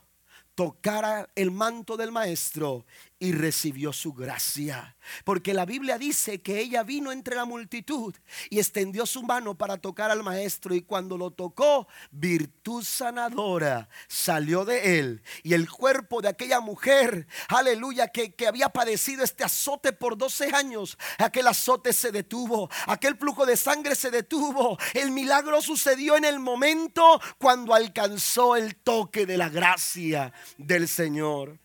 [0.56, 2.86] tocar el manto del maestro
[3.22, 4.98] y recibió su gracia.
[5.24, 8.16] Porque la Biblia dice que ella vino entre la multitud
[8.50, 14.66] y extendió su mano para tocar al maestro y cuando lo tocó, virtud sanadora salió
[14.66, 15.22] de él.
[15.44, 20.56] Y el cuerpo de aquella mujer, aleluya, que, que había padecido este azote por 12
[20.56, 24.80] años, aquel azote se detuvo, aquel flujo de sangre se detuvo.
[24.96, 31.60] El milagro sucedió en el momento cuando alcanzó el toque de la gracia del Señor.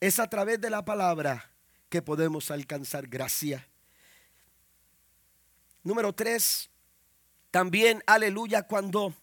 [0.00, 1.50] Es a través de la palabra
[1.88, 3.66] que podemos alcanzar gracia.
[5.82, 6.70] Número tres,
[7.50, 9.14] también, aleluya, cuando,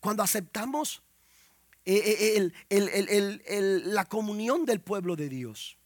[0.00, 1.02] cuando aceptamos
[1.84, 5.76] eh, eh, la comunión del pueblo de Dios.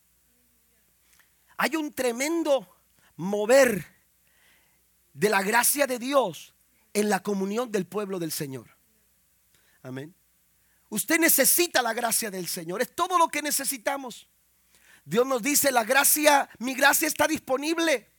[1.57, 2.69] Hay un tremendo
[3.17, 3.85] mover
[5.13, 6.55] de la gracia de Dios
[6.95, 8.69] en la comunión del pueblo del Señor.
[9.83, 10.15] Amén.
[10.89, 12.81] Usted necesita la gracia del Señor.
[12.81, 14.29] Es todo lo que necesitamos.
[15.09, 18.11] Dios nos dice, la gracia, mi gracia está disponible.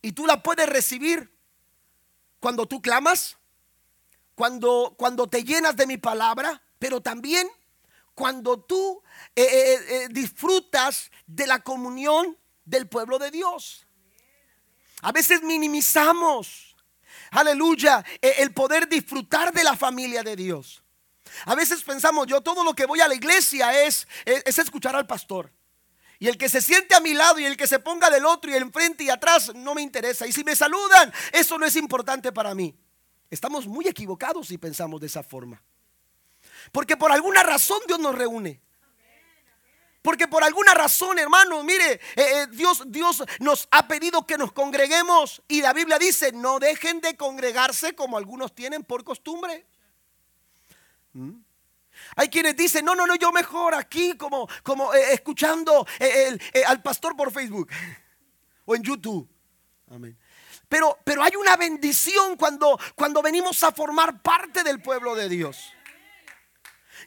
[0.00, 1.36] Y tú la puedes recibir
[2.38, 3.36] cuando tú clamas,
[4.36, 7.48] cuando, cuando te llenas de mi palabra, pero también
[8.14, 9.02] cuando tú
[9.34, 13.84] eh, eh, eh, disfrutas de la comunión del pueblo de Dios.
[15.02, 16.76] A veces minimizamos,
[17.32, 20.84] aleluya, el poder disfrutar de la familia de Dios.
[21.46, 25.08] A veces pensamos, yo todo lo que voy a la iglesia es, es, escuchar al
[25.08, 25.52] pastor.
[26.18, 28.50] Y el que se siente a mi lado y el que se ponga del otro
[28.50, 30.26] y enfrente y atrás no me interesa.
[30.26, 32.76] Y si me saludan, eso no es importante para mí.
[33.30, 35.62] Estamos muy equivocados si pensamos de esa forma.
[36.72, 38.60] Porque por alguna razón Dios nos reúne.
[40.02, 44.52] Porque por alguna razón, hermano, mire, eh, eh, Dios, Dios nos ha pedido que nos
[44.52, 45.42] congreguemos.
[45.48, 49.66] Y la Biblia dice, no dejen de congregarse como algunos tienen por costumbre.
[51.12, 51.32] ¿Mm?
[52.16, 55.86] Hay quienes dicen, no, no, no, yo mejor aquí como, como eh, escuchando
[56.66, 57.68] al pastor por Facebook
[58.64, 59.28] o en YouTube.
[59.90, 60.18] Amén.
[60.68, 65.72] Pero, pero hay una bendición cuando, cuando venimos a formar parte del pueblo de Dios.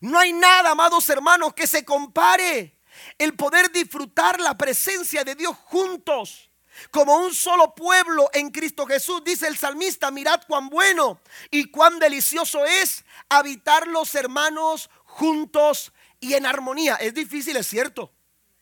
[0.02, 2.78] No hay nada, amados hermanos, que se compare
[3.18, 6.51] el poder disfrutar la presencia de Dios juntos.
[6.90, 12.00] Como un solo pueblo en Cristo Jesús, dice el salmista, mirad cuán bueno y cuán
[12.00, 16.96] delicioso es habitar los hermanos juntos y en armonía.
[16.96, 18.12] Es difícil, es cierto.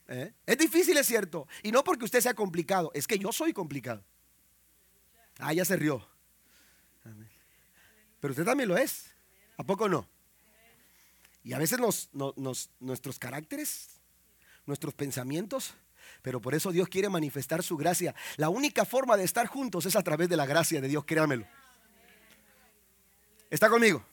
[0.08, 0.34] ¿eh?
[0.45, 1.48] Es difícil, es cierto.
[1.63, 4.04] Y no porque usted sea complicado, es que yo soy complicado.
[5.38, 6.06] Ah, ya se rió.
[8.19, 9.06] Pero usted también lo es.
[9.58, 10.08] ¿A poco no?
[11.43, 11.80] Y a veces
[12.80, 14.02] nuestros caracteres,
[14.65, 15.74] nuestros pensamientos,
[16.21, 18.13] pero por eso Dios quiere manifestar su gracia.
[18.38, 21.45] La única forma de estar juntos es a través de la gracia de Dios, créamelo.
[23.49, 24.03] ¿Está conmigo?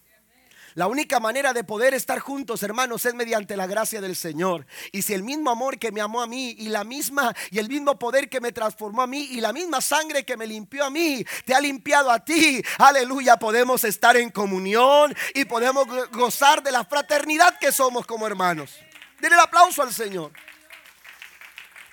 [0.77, 4.67] La única manera de poder estar juntos, hermanos, es mediante la gracia del Señor.
[4.93, 7.71] Y si el mismo amor que me amó a mí y la misma y el
[7.71, 10.91] mismo poder que me transformó a mí y la misma sangre que me limpió a
[10.91, 16.73] mí, te ha limpiado a ti, aleluya, podemos estar en comunión y podemos gozar de
[16.73, 18.75] la fraternidad que somos como hermanos.
[19.19, 20.31] Denle el aplauso al Señor.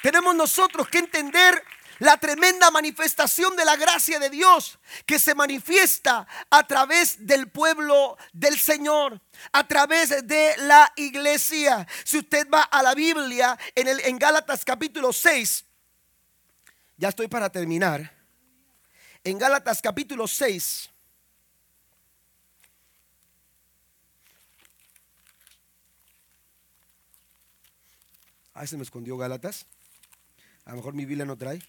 [0.03, 1.63] Tenemos nosotros que entender
[1.99, 8.17] la tremenda manifestación de la gracia de Dios que se manifiesta a través del pueblo
[8.33, 9.21] del Señor,
[9.53, 11.87] a través de la iglesia.
[12.03, 15.63] Si usted va a la Biblia en, el, Gálatas capítulo 6,
[16.97, 18.13] ya estoy para terminar.
[19.23, 20.89] En Gálatas capítulo 6.
[28.53, 29.65] Ahí se me escondió Gálatas.
[30.65, 31.61] A lo mejor mi Biblia no trae.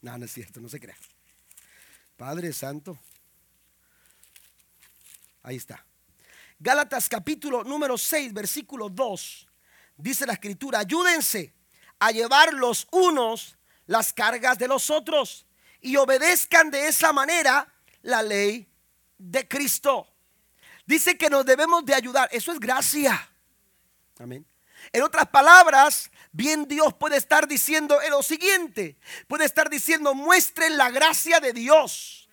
[0.00, 0.96] No, no es cierto, no se crea.
[2.16, 2.98] Padre Santo.
[5.42, 5.84] Ahí está.
[6.58, 9.46] Gálatas capítulo número 6, versículo 2.
[9.96, 11.54] Dice la escritura, ayúdense
[11.98, 15.46] a llevar los unos las cargas de los otros
[15.80, 18.68] y obedezcan de esa manera la ley
[19.16, 20.06] de Cristo.
[20.86, 22.28] Dice que nos debemos de ayudar.
[22.32, 23.30] Eso es gracia.
[24.18, 24.44] Amén.
[24.92, 28.96] En otras palabras, bien Dios puede estar diciendo lo siguiente.
[29.26, 32.28] Puede estar diciendo, muestren la gracia de Dios.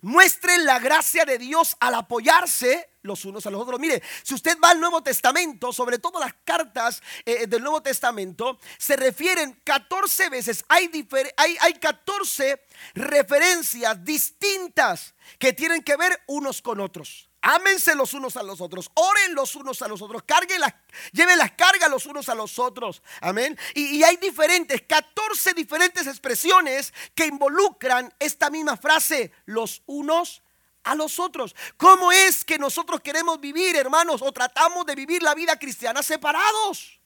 [0.00, 3.78] Muestren la gracia de Dios al apoyarse los unos a los otros.
[3.78, 8.58] Mire, si usted va al Nuevo Testamento, sobre todo las cartas eh, del Nuevo Testamento,
[8.78, 10.90] se refieren 14 veces, hay,
[11.36, 17.28] hay, hay 14 referencias distintas que tienen que ver unos con otros.
[17.46, 20.72] Ámense los unos a los otros, oren los unos a los otros, carguen las,
[21.12, 23.02] lleven las cargas los unos a los otros.
[23.20, 23.58] Amén.
[23.74, 30.42] Y, y, hay diferentes, 14 diferentes expresiones que involucran esta misma frase, los unos
[30.84, 31.54] a los otros.
[31.76, 36.98] ¿Cómo es que nosotros queremos vivir, hermanos, o tratamos de vivir la vida cristiana separados?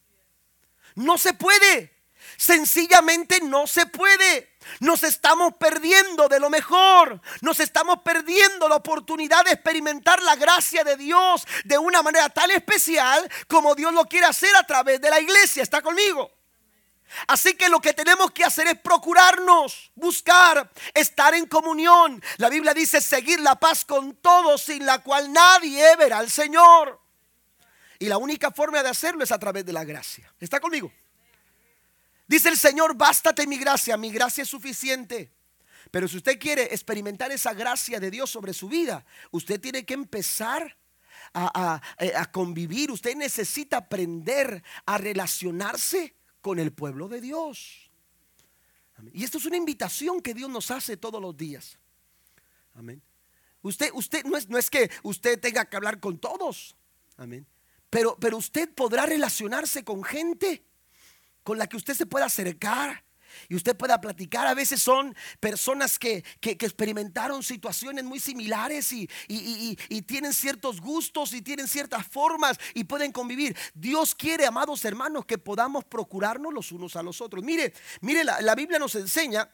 [0.94, 1.97] No se puede.
[2.38, 4.48] Sencillamente no se puede.
[4.78, 7.20] Nos estamos perdiendo de lo mejor.
[7.40, 12.48] Nos estamos perdiendo la oportunidad de experimentar la gracia de Dios de una manera tan
[12.52, 15.64] especial como Dios lo quiere hacer a través de la iglesia.
[15.64, 16.30] ¿Está conmigo?
[17.26, 22.22] Así que lo que tenemos que hacer es procurarnos, buscar, estar en comunión.
[22.36, 27.00] La Biblia dice seguir la paz con todos, sin la cual nadie verá al Señor.
[27.98, 30.32] Y la única forma de hacerlo es a través de la gracia.
[30.38, 30.92] ¿Está conmigo?
[32.28, 35.32] Dice el Señor, bástate mi gracia, mi gracia es suficiente.
[35.90, 39.94] Pero si usted quiere experimentar esa gracia de Dios sobre su vida, usted tiene que
[39.94, 40.76] empezar
[41.32, 41.80] a,
[42.30, 47.90] convivir, usted necesita aprender a relacionarse con el pueblo de Dios.
[49.12, 51.78] Y esto es una invitación que Dios nos hace todos los días.
[52.74, 53.00] Amén.
[53.62, 56.76] Usted, usted no es, no es que usted tenga que hablar con todos.
[57.16, 57.46] Amén.
[57.88, 60.67] Pero, pero usted podrá relacionarse con gente
[61.48, 63.02] con la que usted se pueda acercar
[63.48, 64.46] y usted pueda platicar.
[64.46, 71.40] A veces son personas que, experimentaron situaciones muy similares y, y, tienen ciertos gustos y
[71.40, 73.56] tienen ciertas formas y pueden convivir.
[73.72, 77.42] Dios quiere, amados hermanos, que podamos procurarnos los unos a los otros.
[77.42, 77.72] Mire,
[78.02, 79.50] mire, la, la Biblia nos enseña.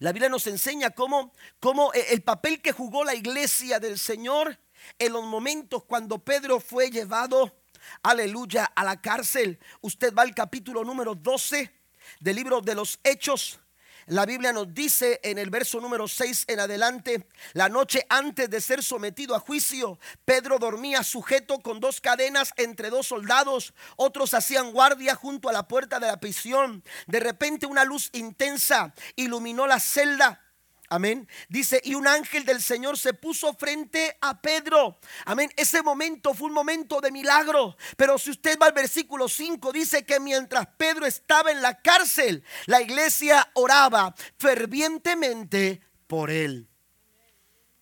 [0.00, 4.58] La Biblia nos enseña cómo, cómo eh, el papel que jugó la iglesia del Señor
[4.98, 7.61] en los momentos cuando Pedro fue llevado,
[8.02, 9.58] aleluya, a la cárcel.
[9.80, 11.72] Usted va al capítulo número 12
[12.20, 13.60] del libro de los Hechos.
[14.06, 18.60] La Biblia nos dice en el verso número 6 en adelante, la noche antes de
[18.60, 24.72] ser sometido a juicio, Pedro dormía sujeto con dos cadenas entre dos soldados, otros hacían
[24.72, 26.82] guardia junto a la puerta de la prisión.
[27.06, 30.40] De repente una luz intensa iluminó la celda
[30.92, 31.26] Amén.
[31.48, 34.98] Dice, y un ángel del Señor se puso frente a Pedro.
[35.24, 35.50] Amén.
[35.56, 37.78] Ese momento fue un momento de milagro.
[37.96, 42.44] Pero si usted va al versículo 5, dice que mientras Pedro estaba en la cárcel,
[42.66, 46.68] la iglesia oraba fervientemente por él.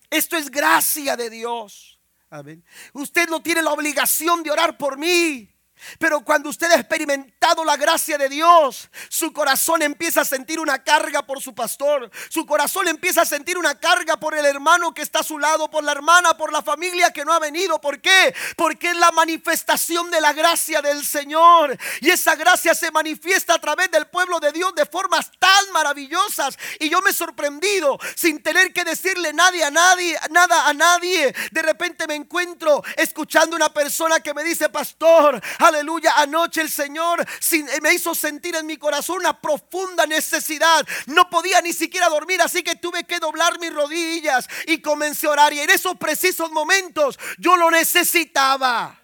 [0.09, 1.99] Esto es gracia de Dios.
[2.29, 2.63] Amén.
[2.93, 5.53] Usted no tiene la obligación de orar por mí.
[5.97, 10.83] Pero cuando usted ha experimentado la gracia de Dios, su corazón empieza a sentir una
[10.83, 12.09] carga por su pastor.
[12.29, 15.69] Su corazón empieza a sentir una carga por el hermano que está a su lado,
[15.69, 17.81] por la hermana, por la familia que no ha venido.
[17.81, 18.33] ¿Por qué?
[18.55, 21.77] Porque es la manifestación de la gracia del Señor.
[21.99, 26.57] Y esa gracia se manifiesta a través del pueblo de Dios de formas tan maravillosas.
[26.79, 31.33] Y yo me he sorprendido sin tener que decirle nadie a nadie, nada a nadie.
[31.51, 37.21] De repente me encuentro escuchando una persona que me dice, pastor, Aleluya, anoche el Señor
[37.21, 40.85] eh, me hizo sentir en mi corazón una profunda necesidad.
[41.05, 45.31] No podía ni siquiera dormir, así que tuve que doblar mis rodillas y comencé a
[45.31, 45.53] orar.
[45.53, 48.99] Y en esos precisos momentos yo lo necesitaba.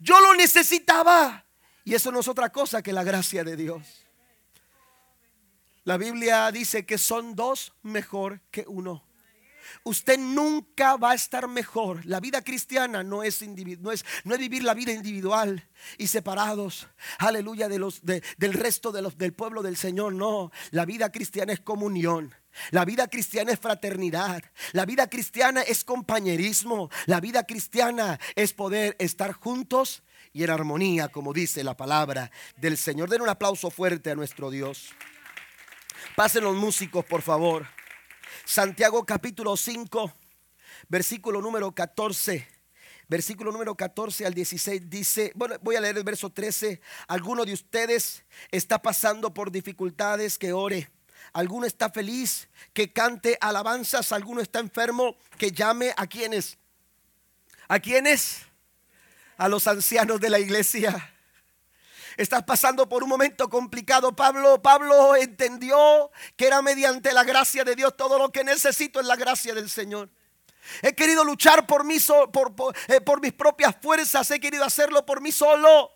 [0.00, 1.44] Yo lo necesitaba.
[1.84, 3.82] Y eso no es otra cosa que la gracia de Dios.
[5.84, 9.05] La Biblia dice que son dos mejor que uno
[9.86, 12.04] usted nunca va a estar mejor.
[12.06, 16.88] La vida cristiana no es, no es, no es vivir la vida individual y separados,
[17.18, 20.12] aleluya, de los, del resto de los, del pueblo del Señor.
[20.12, 22.34] No, la vida cristiana es comunión.
[22.70, 24.42] La vida cristiana es fraternidad.
[24.72, 26.90] La vida cristiana es compañerismo.
[27.06, 32.76] La vida cristiana es poder estar juntos y en armonía, como dice la palabra del
[32.76, 33.08] Señor.
[33.08, 34.88] Den un aplauso fuerte a nuestro Dios.
[36.16, 37.75] Pasen los músicos, por favor.
[38.46, 40.12] Santiago capítulo 5,
[40.88, 42.46] versículo número 14.
[43.08, 46.80] Versículo número 14 al 16 dice, bueno, voy a leer el verso 13.
[47.08, 48.22] Alguno de ustedes
[48.52, 50.88] está pasando por dificultades, que ore.
[51.32, 54.12] Alguno está feliz, que cante alabanzas.
[54.12, 56.56] Alguno está enfermo, que llame a quienes.
[57.66, 58.42] ¿A quienes?
[59.38, 61.15] A los ancianos de la iglesia
[62.16, 67.74] estás pasando por un momento complicado, Pablo, Pablo entendió que era mediante la gracia de
[67.74, 70.10] Dios todo lo que necesito es la gracia del Señor.
[70.82, 71.98] He querido luchar por, mí,
[72.32, 72.54] por,
[72.88, 75.92] eh, por mis propias fuerzas, he querido hacerlo por mí solo.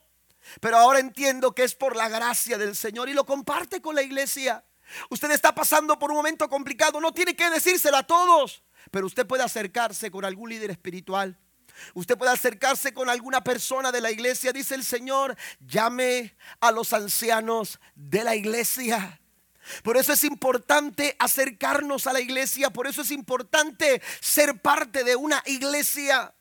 [0.61, 4.03] Pero ahora entiendo que es por la gracia del Señor y lo comparte con la
[4.03, 4.65] iglesia.
[5.09, 9.27] Usted está pasando por un momento complicado, no tiene que decírselo a todos, pero usted
[9.27, 11.39] puede acercarse con algún líder espiritual
[11.95, 16.93] Usted puede acercarse con alguna persona de la iglesia, dice el Señor, llame a los
[16.93, 19.21] ancianos de la iglesia.
[19.83, 25.17] Por eso es importante acercarnos a la iglesia, por eso es importante ser parte de
[25.17, 26.35] una iglesia.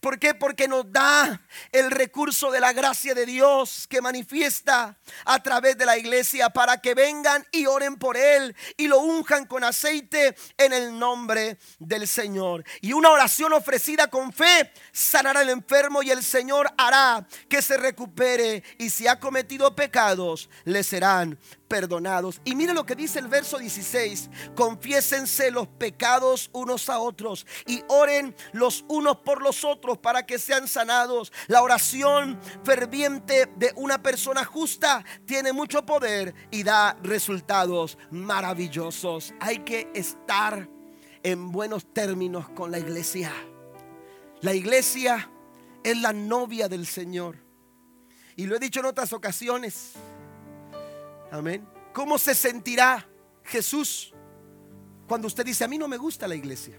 [0.00, 0.34] ¿Por qué?
[0.34, 1.40] Porque nos da
[1.72, 6.80] el recurso de la gracia de Dios que manifiesta a través de la iglesia para
[6.80, 12.06] que vengan y oren por Él y lo unjan con aceite en el nombre del
[12.06, 12.64] Señor.
[12.80, 17.76] Y una oración ofrecida con fe sanará al enfermo y el Señor hará que se
[17.76, 22.40] recupere y si ha cometido pecados le serán perdonados.
[22.44, 24.30] Y mire lo que dice el verso 16.
[24.54, 30.38] Confiésense los pecados unos a otros y oren los unos por los otros para que
[30.38, 31.32] sean sanados.
[31.46, 39.32] La oración ferviente de una persona justa tiene mucho poder y da resultados maravillosos.
[39.40, 40.68] Hay que estar
[41.22, 43.32] en buenos términos con la iglesia.
[44.40, 45.30] La iglesia
[45.82, 47.36] es la novia del Señor.
[48.36, 49.92] Y lo he dicho en otras ocasiones.
[51.30, 51.66] Amén.
[51.92, 53.08] ¿Cómo se sentirá
[53.42, 54.14] Jesús
[55.08, 56.78] cuando usted dice, a mí no me gusta la iglesia?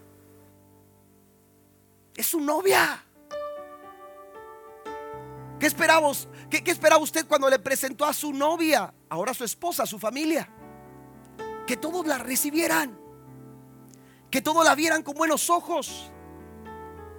[2.19, 3.01] Es su novia.
[5.57, 6.11] ¿Qué esperaba,
[6.49, 10.49] qué, esperaba usted cuando le presentó a su novia, ahora su esposa, a su familia?
[11.65, 12.99] Que todos la recibieran,
[14.29, 16.11] que todos la vieran con buenos ojos,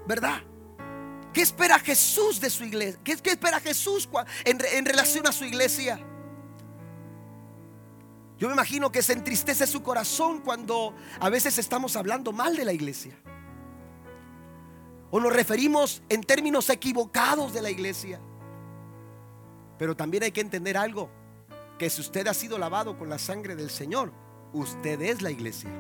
[0.07, 0.43] ¿verdad?
[1.33, 3.01] ¿Qué espera Jesús de su iglesia?
[3.03, 4.07] ¿Qué, espera Jesús
[4.45, 5.99] en relación a su iglesia?
[8.37, 12.67] Yo me imagino que se entristece su corazón cuando a veces estamos hablando mal de
[12.67, 13.17] la iglesia.
[15.11, 18.21] O nos referimos en términos equivocados de la iglesia.
[19.79, 21.09] Pero también hay que entender algo,
[21.79, 24.13] que si usted ha sido lavado con la sangre del Señor,
[24.53, 25.71] usted es la iglesia.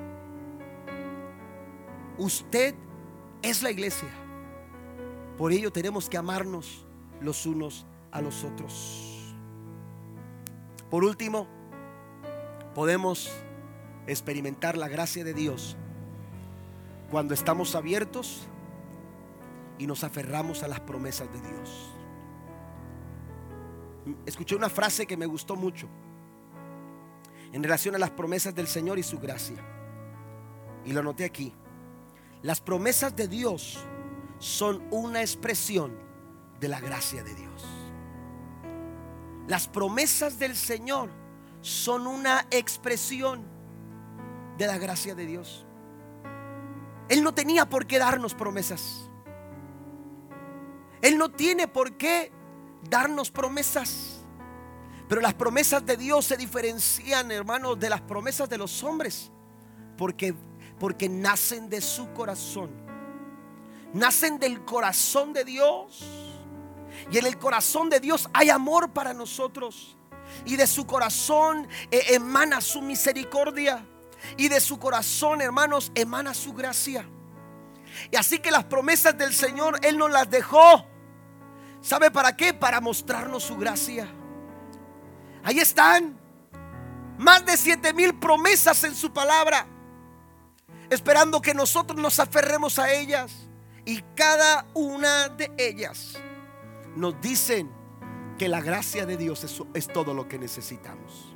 [2.19, 2.75] Usted
[3.43, 4.09] es la iglesia.
[5.39, 6.85] Por ello tenemos que amarnos
[7.21, 9.35] los unos a los otros.
[10.91, 11.47] Por último,
[12.75, 13.31] podemos
[14.07, 15.77] experimentar la gracia de Dios
[17.11, 18.49] cuando estamos abiertos
[19.81, 21.91] y nos aferramos a las promesas de Dios.
[24.27, 25.89] Escuché una frase que me gustó mucho
[27.51, 29.57] en relación a las promesas del Señor y su gracia.
[30.85, 31.55] Y lo anoté aquí.
[32.43, 33.79] Las promesas de Dios
[34.39, 35.99] son una expresión
[36.61, 37.67] de la gracia de Dios.
[39.49, 41.09] Las promesas del Señor
[41.63, 43.45] son una expresión
[44.59, 45.65] de la gracia de Dios.
[47.09, 49.10] Él no tenía por qué darnos promesas.
[51.03, 52.33] Él no tiene por qué
[52.89, 54.25] darnos promesas.
[55.09, 59.31] Pero las promesas de Dios se diferencian, hermanos, de las promesas de los hombres.
[59.97, 60.35] Porque,
[60.79, 62.71] porque nacen de su corazón.
[63.93, 66.05] Nacen del corazón de Dios.
[67.11, 69.97] Y en el corazón de Dios hay amor para nosotros
[70.45, 73.87] y de su corazón eh, emana su misericordia.
[74.37, 77.09] Y de su corazón, hermanos, emana su gracia.
[78.11, 80.87] Y así que las promesas del Señor, Él nos las dejó.
[81.81, 82.53] ¿Sabe para qué?
[82.53, 84.09] Para mostrarnos su gracia.
[85.43, 86.19] Ahí están.
[87.19, 89.67] Más de siete mil promesas en su palabra.
[90.91, 93.49] Esperando que nosotros nos aferremos a ellas.
[93.85, 96.19] Y cada una de ellas
[96.97, 97.71] nos dicen
[98.39, 101.35] que la gracia de Dios es, es todo lo que necesitamos.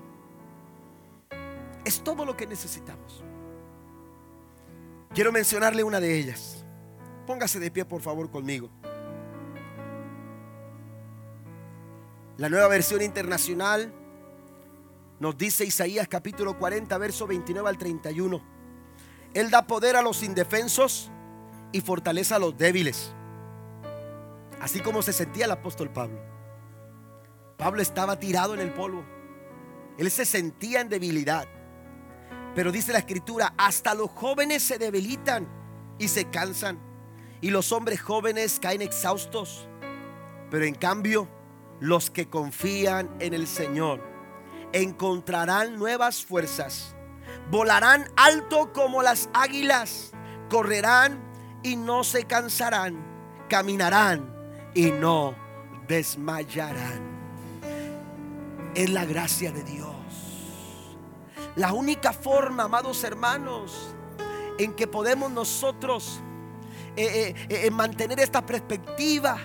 [1.85, 3.23] Es todo lo que necesitamos.
[5.15, 6.65] Quiero mencionarle una de ellas.
[7.27, 8.71] Póngase de pie, por favor, conmigo.
[12.37, 13.93] La nueva versión internacional
[15.21, 18.43] nos dice Isaías capítulo 40, verso 29 al 31.
[19.35, 21.13] Él da poder a los indefensos
[21.71, 23.13] y fortaleza a los débiles.
[24.61, 26.19] Así como se sentía el apóstol Pablo.
[27.57, 29.05] Pablo estaba tirado en el polvo.
[29.97, 31.47] Él se sentía en debilidad.
[32.57, 35.47] Pero dice la escritura, hasta los jóvenes se debilitan
[36.01, 36.81] y se cansan.
[37.41, 39.69] Y los hombres jóvenes caen exhaustos.
[40.51, 41.29] Pero en cambio,
[41.85, 44.03] los que confían en el Señor
[44.73, 46.97] encontrarán nuevas fuerzas.
[47.51, 50.13] Volarán alto como las águilas.
[50.49, 51.23] Correrán
[51.63, 52.97] y no se cansarán.
[53.49, 54.35] Caminarán
[54.75, 55.35] y no
[55.87, 57.15] desmayarán
[58.75, 59.95] es la gracia de Dios.
[61.57, 63.95] La única forma, amados hermanos,
[64.59, 66.21] en que podemos nosotros
[66.97, 69.39] eh, eh, eh, mantener esta perspectiva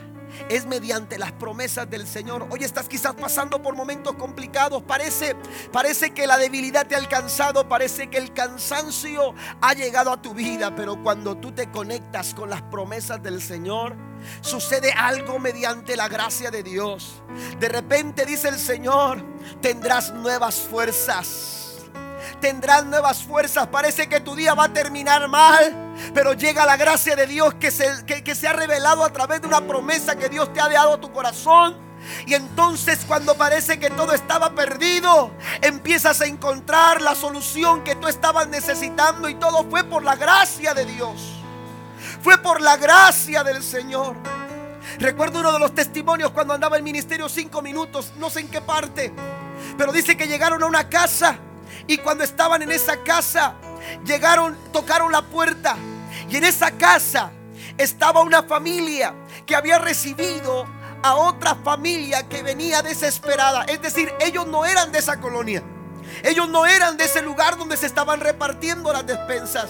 [0.49, 2.47] es mediante las promesas del Señor.
[2.49, 4.83] Hoy estás quizás pasando por momentos complicados.
[4.83, 5.35] Parece,
[5.71, 10.33] parece que la debilidad te ha alcanzado, parece que el cansancio ha llegado a tu
[10.33, 13.95] vida, pero cuando tú te conectas con las promesas del Señor,
[14.41, 17.21] sucede algo mediante la gracia de Dios.
[17.59, 19.23] De repente dice el Señor,
[19.61, 21.68] tendrás nuevas fuerzas
[22.39, 23.67] tendrás nuevas fuerzas.
[23.67, 27.71] Parece que tu día va a terminar mal, pero llega la gracia de Dios que
[27.71, 30.93] se, que, se ha revelado a través de una promesa que Dios te ha dado
[30.93, 31.77] a tu corazón.
[32.25, 38.07] Y entonces cuando parece que todo estaba perdido, empiezas a encontrar la solución que tú
[38.07, 41.35] estabas necesitando y todo fue por la gracia de Dios.
[42.21, 44.15] Fue por la gracia del Señor.
[44.97, 48.61] Recuerdo uno de los testimonios cuando andaba el ministerio cinco minutos, no sé en qué
[48.61, 49.13] parte,
[49.77, 51.37] pero dice que llegaron a una casa
[51.87, 53.55] y cuando estaban en esa casa,
[54.05, 55.75] llegaron, tocaron la puerta.
[56.29, 57.31] Y en esa casa
[57.77, 59.13] estaba una familia
[59.45, 60.67] que había recibido
[61.01, 63.63] a otra familia que venía desesperada.
[63.63, 65.63] Es decir, ellos no eran de esa colonia.
[66.23, 69.69] Ellos no eran de ese lugar donde se estaban repartiendo las despensas.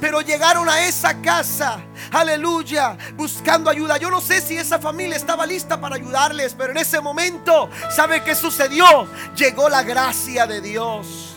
[0.00, 1.80] Pero llegaron a esa casa,
[2.12, 3.96] aleluya, buscando ayuda.
[3.96, 8.22] Yo no sé si esa familia estaba lista para ayudarles, pero en ese momento, ¿sabe
[8.22, 9.08] qué sucedió?
[9.34, 11.27] Llegó la gracia de Dios.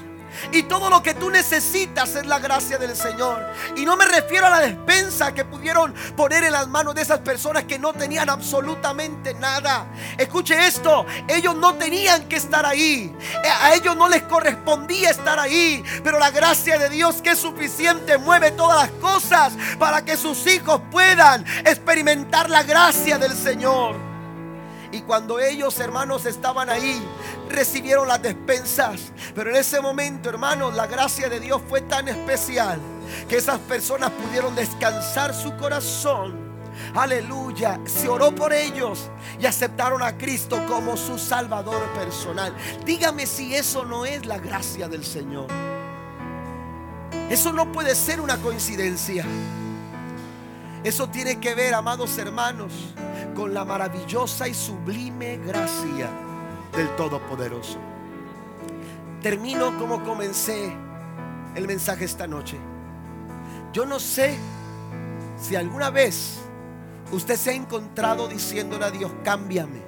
[0.52, 3.46] Y todo lo que tú necesitas es la gracia del Señor.
[3.76, 7.20] Y no me refiero a la despensa que pudieron poner en las manos de esas
[7.20, 9.88] personas que no tenían absolutamente nada.
[10.18, 13.16] Escuche esto, ellos no tenían que estar ahí.
[13.62, 15.84] A ellos no les correspondía estar ahí.
[16.04, 20.46] Pero la gracia de Dios que es suficiente mueve todas las cosas para que sus
[20.48, 24.11] hijos puedan experimentar la gracia del Señor.
[24.92, 27.02] Y cuando ellos, hermanos, estaban ahí,
[27.50, 29.12] recibieron las despensas.
[29.34, 32.80] Pero en ese momento, hermanos, la gracia de Dios fue tan especial
[33.30, 36.52] que esas personas pudieron descansar su corazón.
[36.94, 37.80] Aleluya.
[37.86, 42.54] Se oró por ellos y aceptaron a Cristo como su Salvador personal.
[42.86, 45.48] Dígame si eso no es la gracia del Señor.
[47.30, 49.26] Eso no puede ser una coincidencia.
[50.84, 52.74] Eso tiene que ver, amados hermanos,
[53.36, 56.10] con la maravillosa y sublime gracia
[56.76, 57.78] del Todopoderoso.
[59.22, 60.76] Termino como comencé
[61.54, 62.58] el mensaje esta noche.
[63.74, 64.36] Yo no sé
[65.40, 66.40] si alguna vez
[67.12, 69.84] usted se ha encontrado diciéndole a Dios, cámbiame,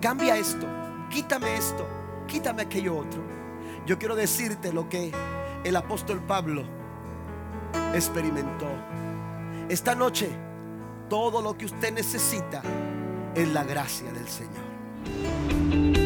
[0.00, 0.66] cambia esto,
[1.10, 1.84] quítame esto,
[2.28, 3.20] quítame aquello otro.
[3.84, 5.12] Yo quiero decirte lo que
[5.64, 6.62] el apóstol Pablo
[7.94, 8.68] experimentó.
[9.68, 10.28] Esta noche,
[11.10, 12.62] todo lo que usted necesita
[13.34, 16.05] es la gracia del Señor.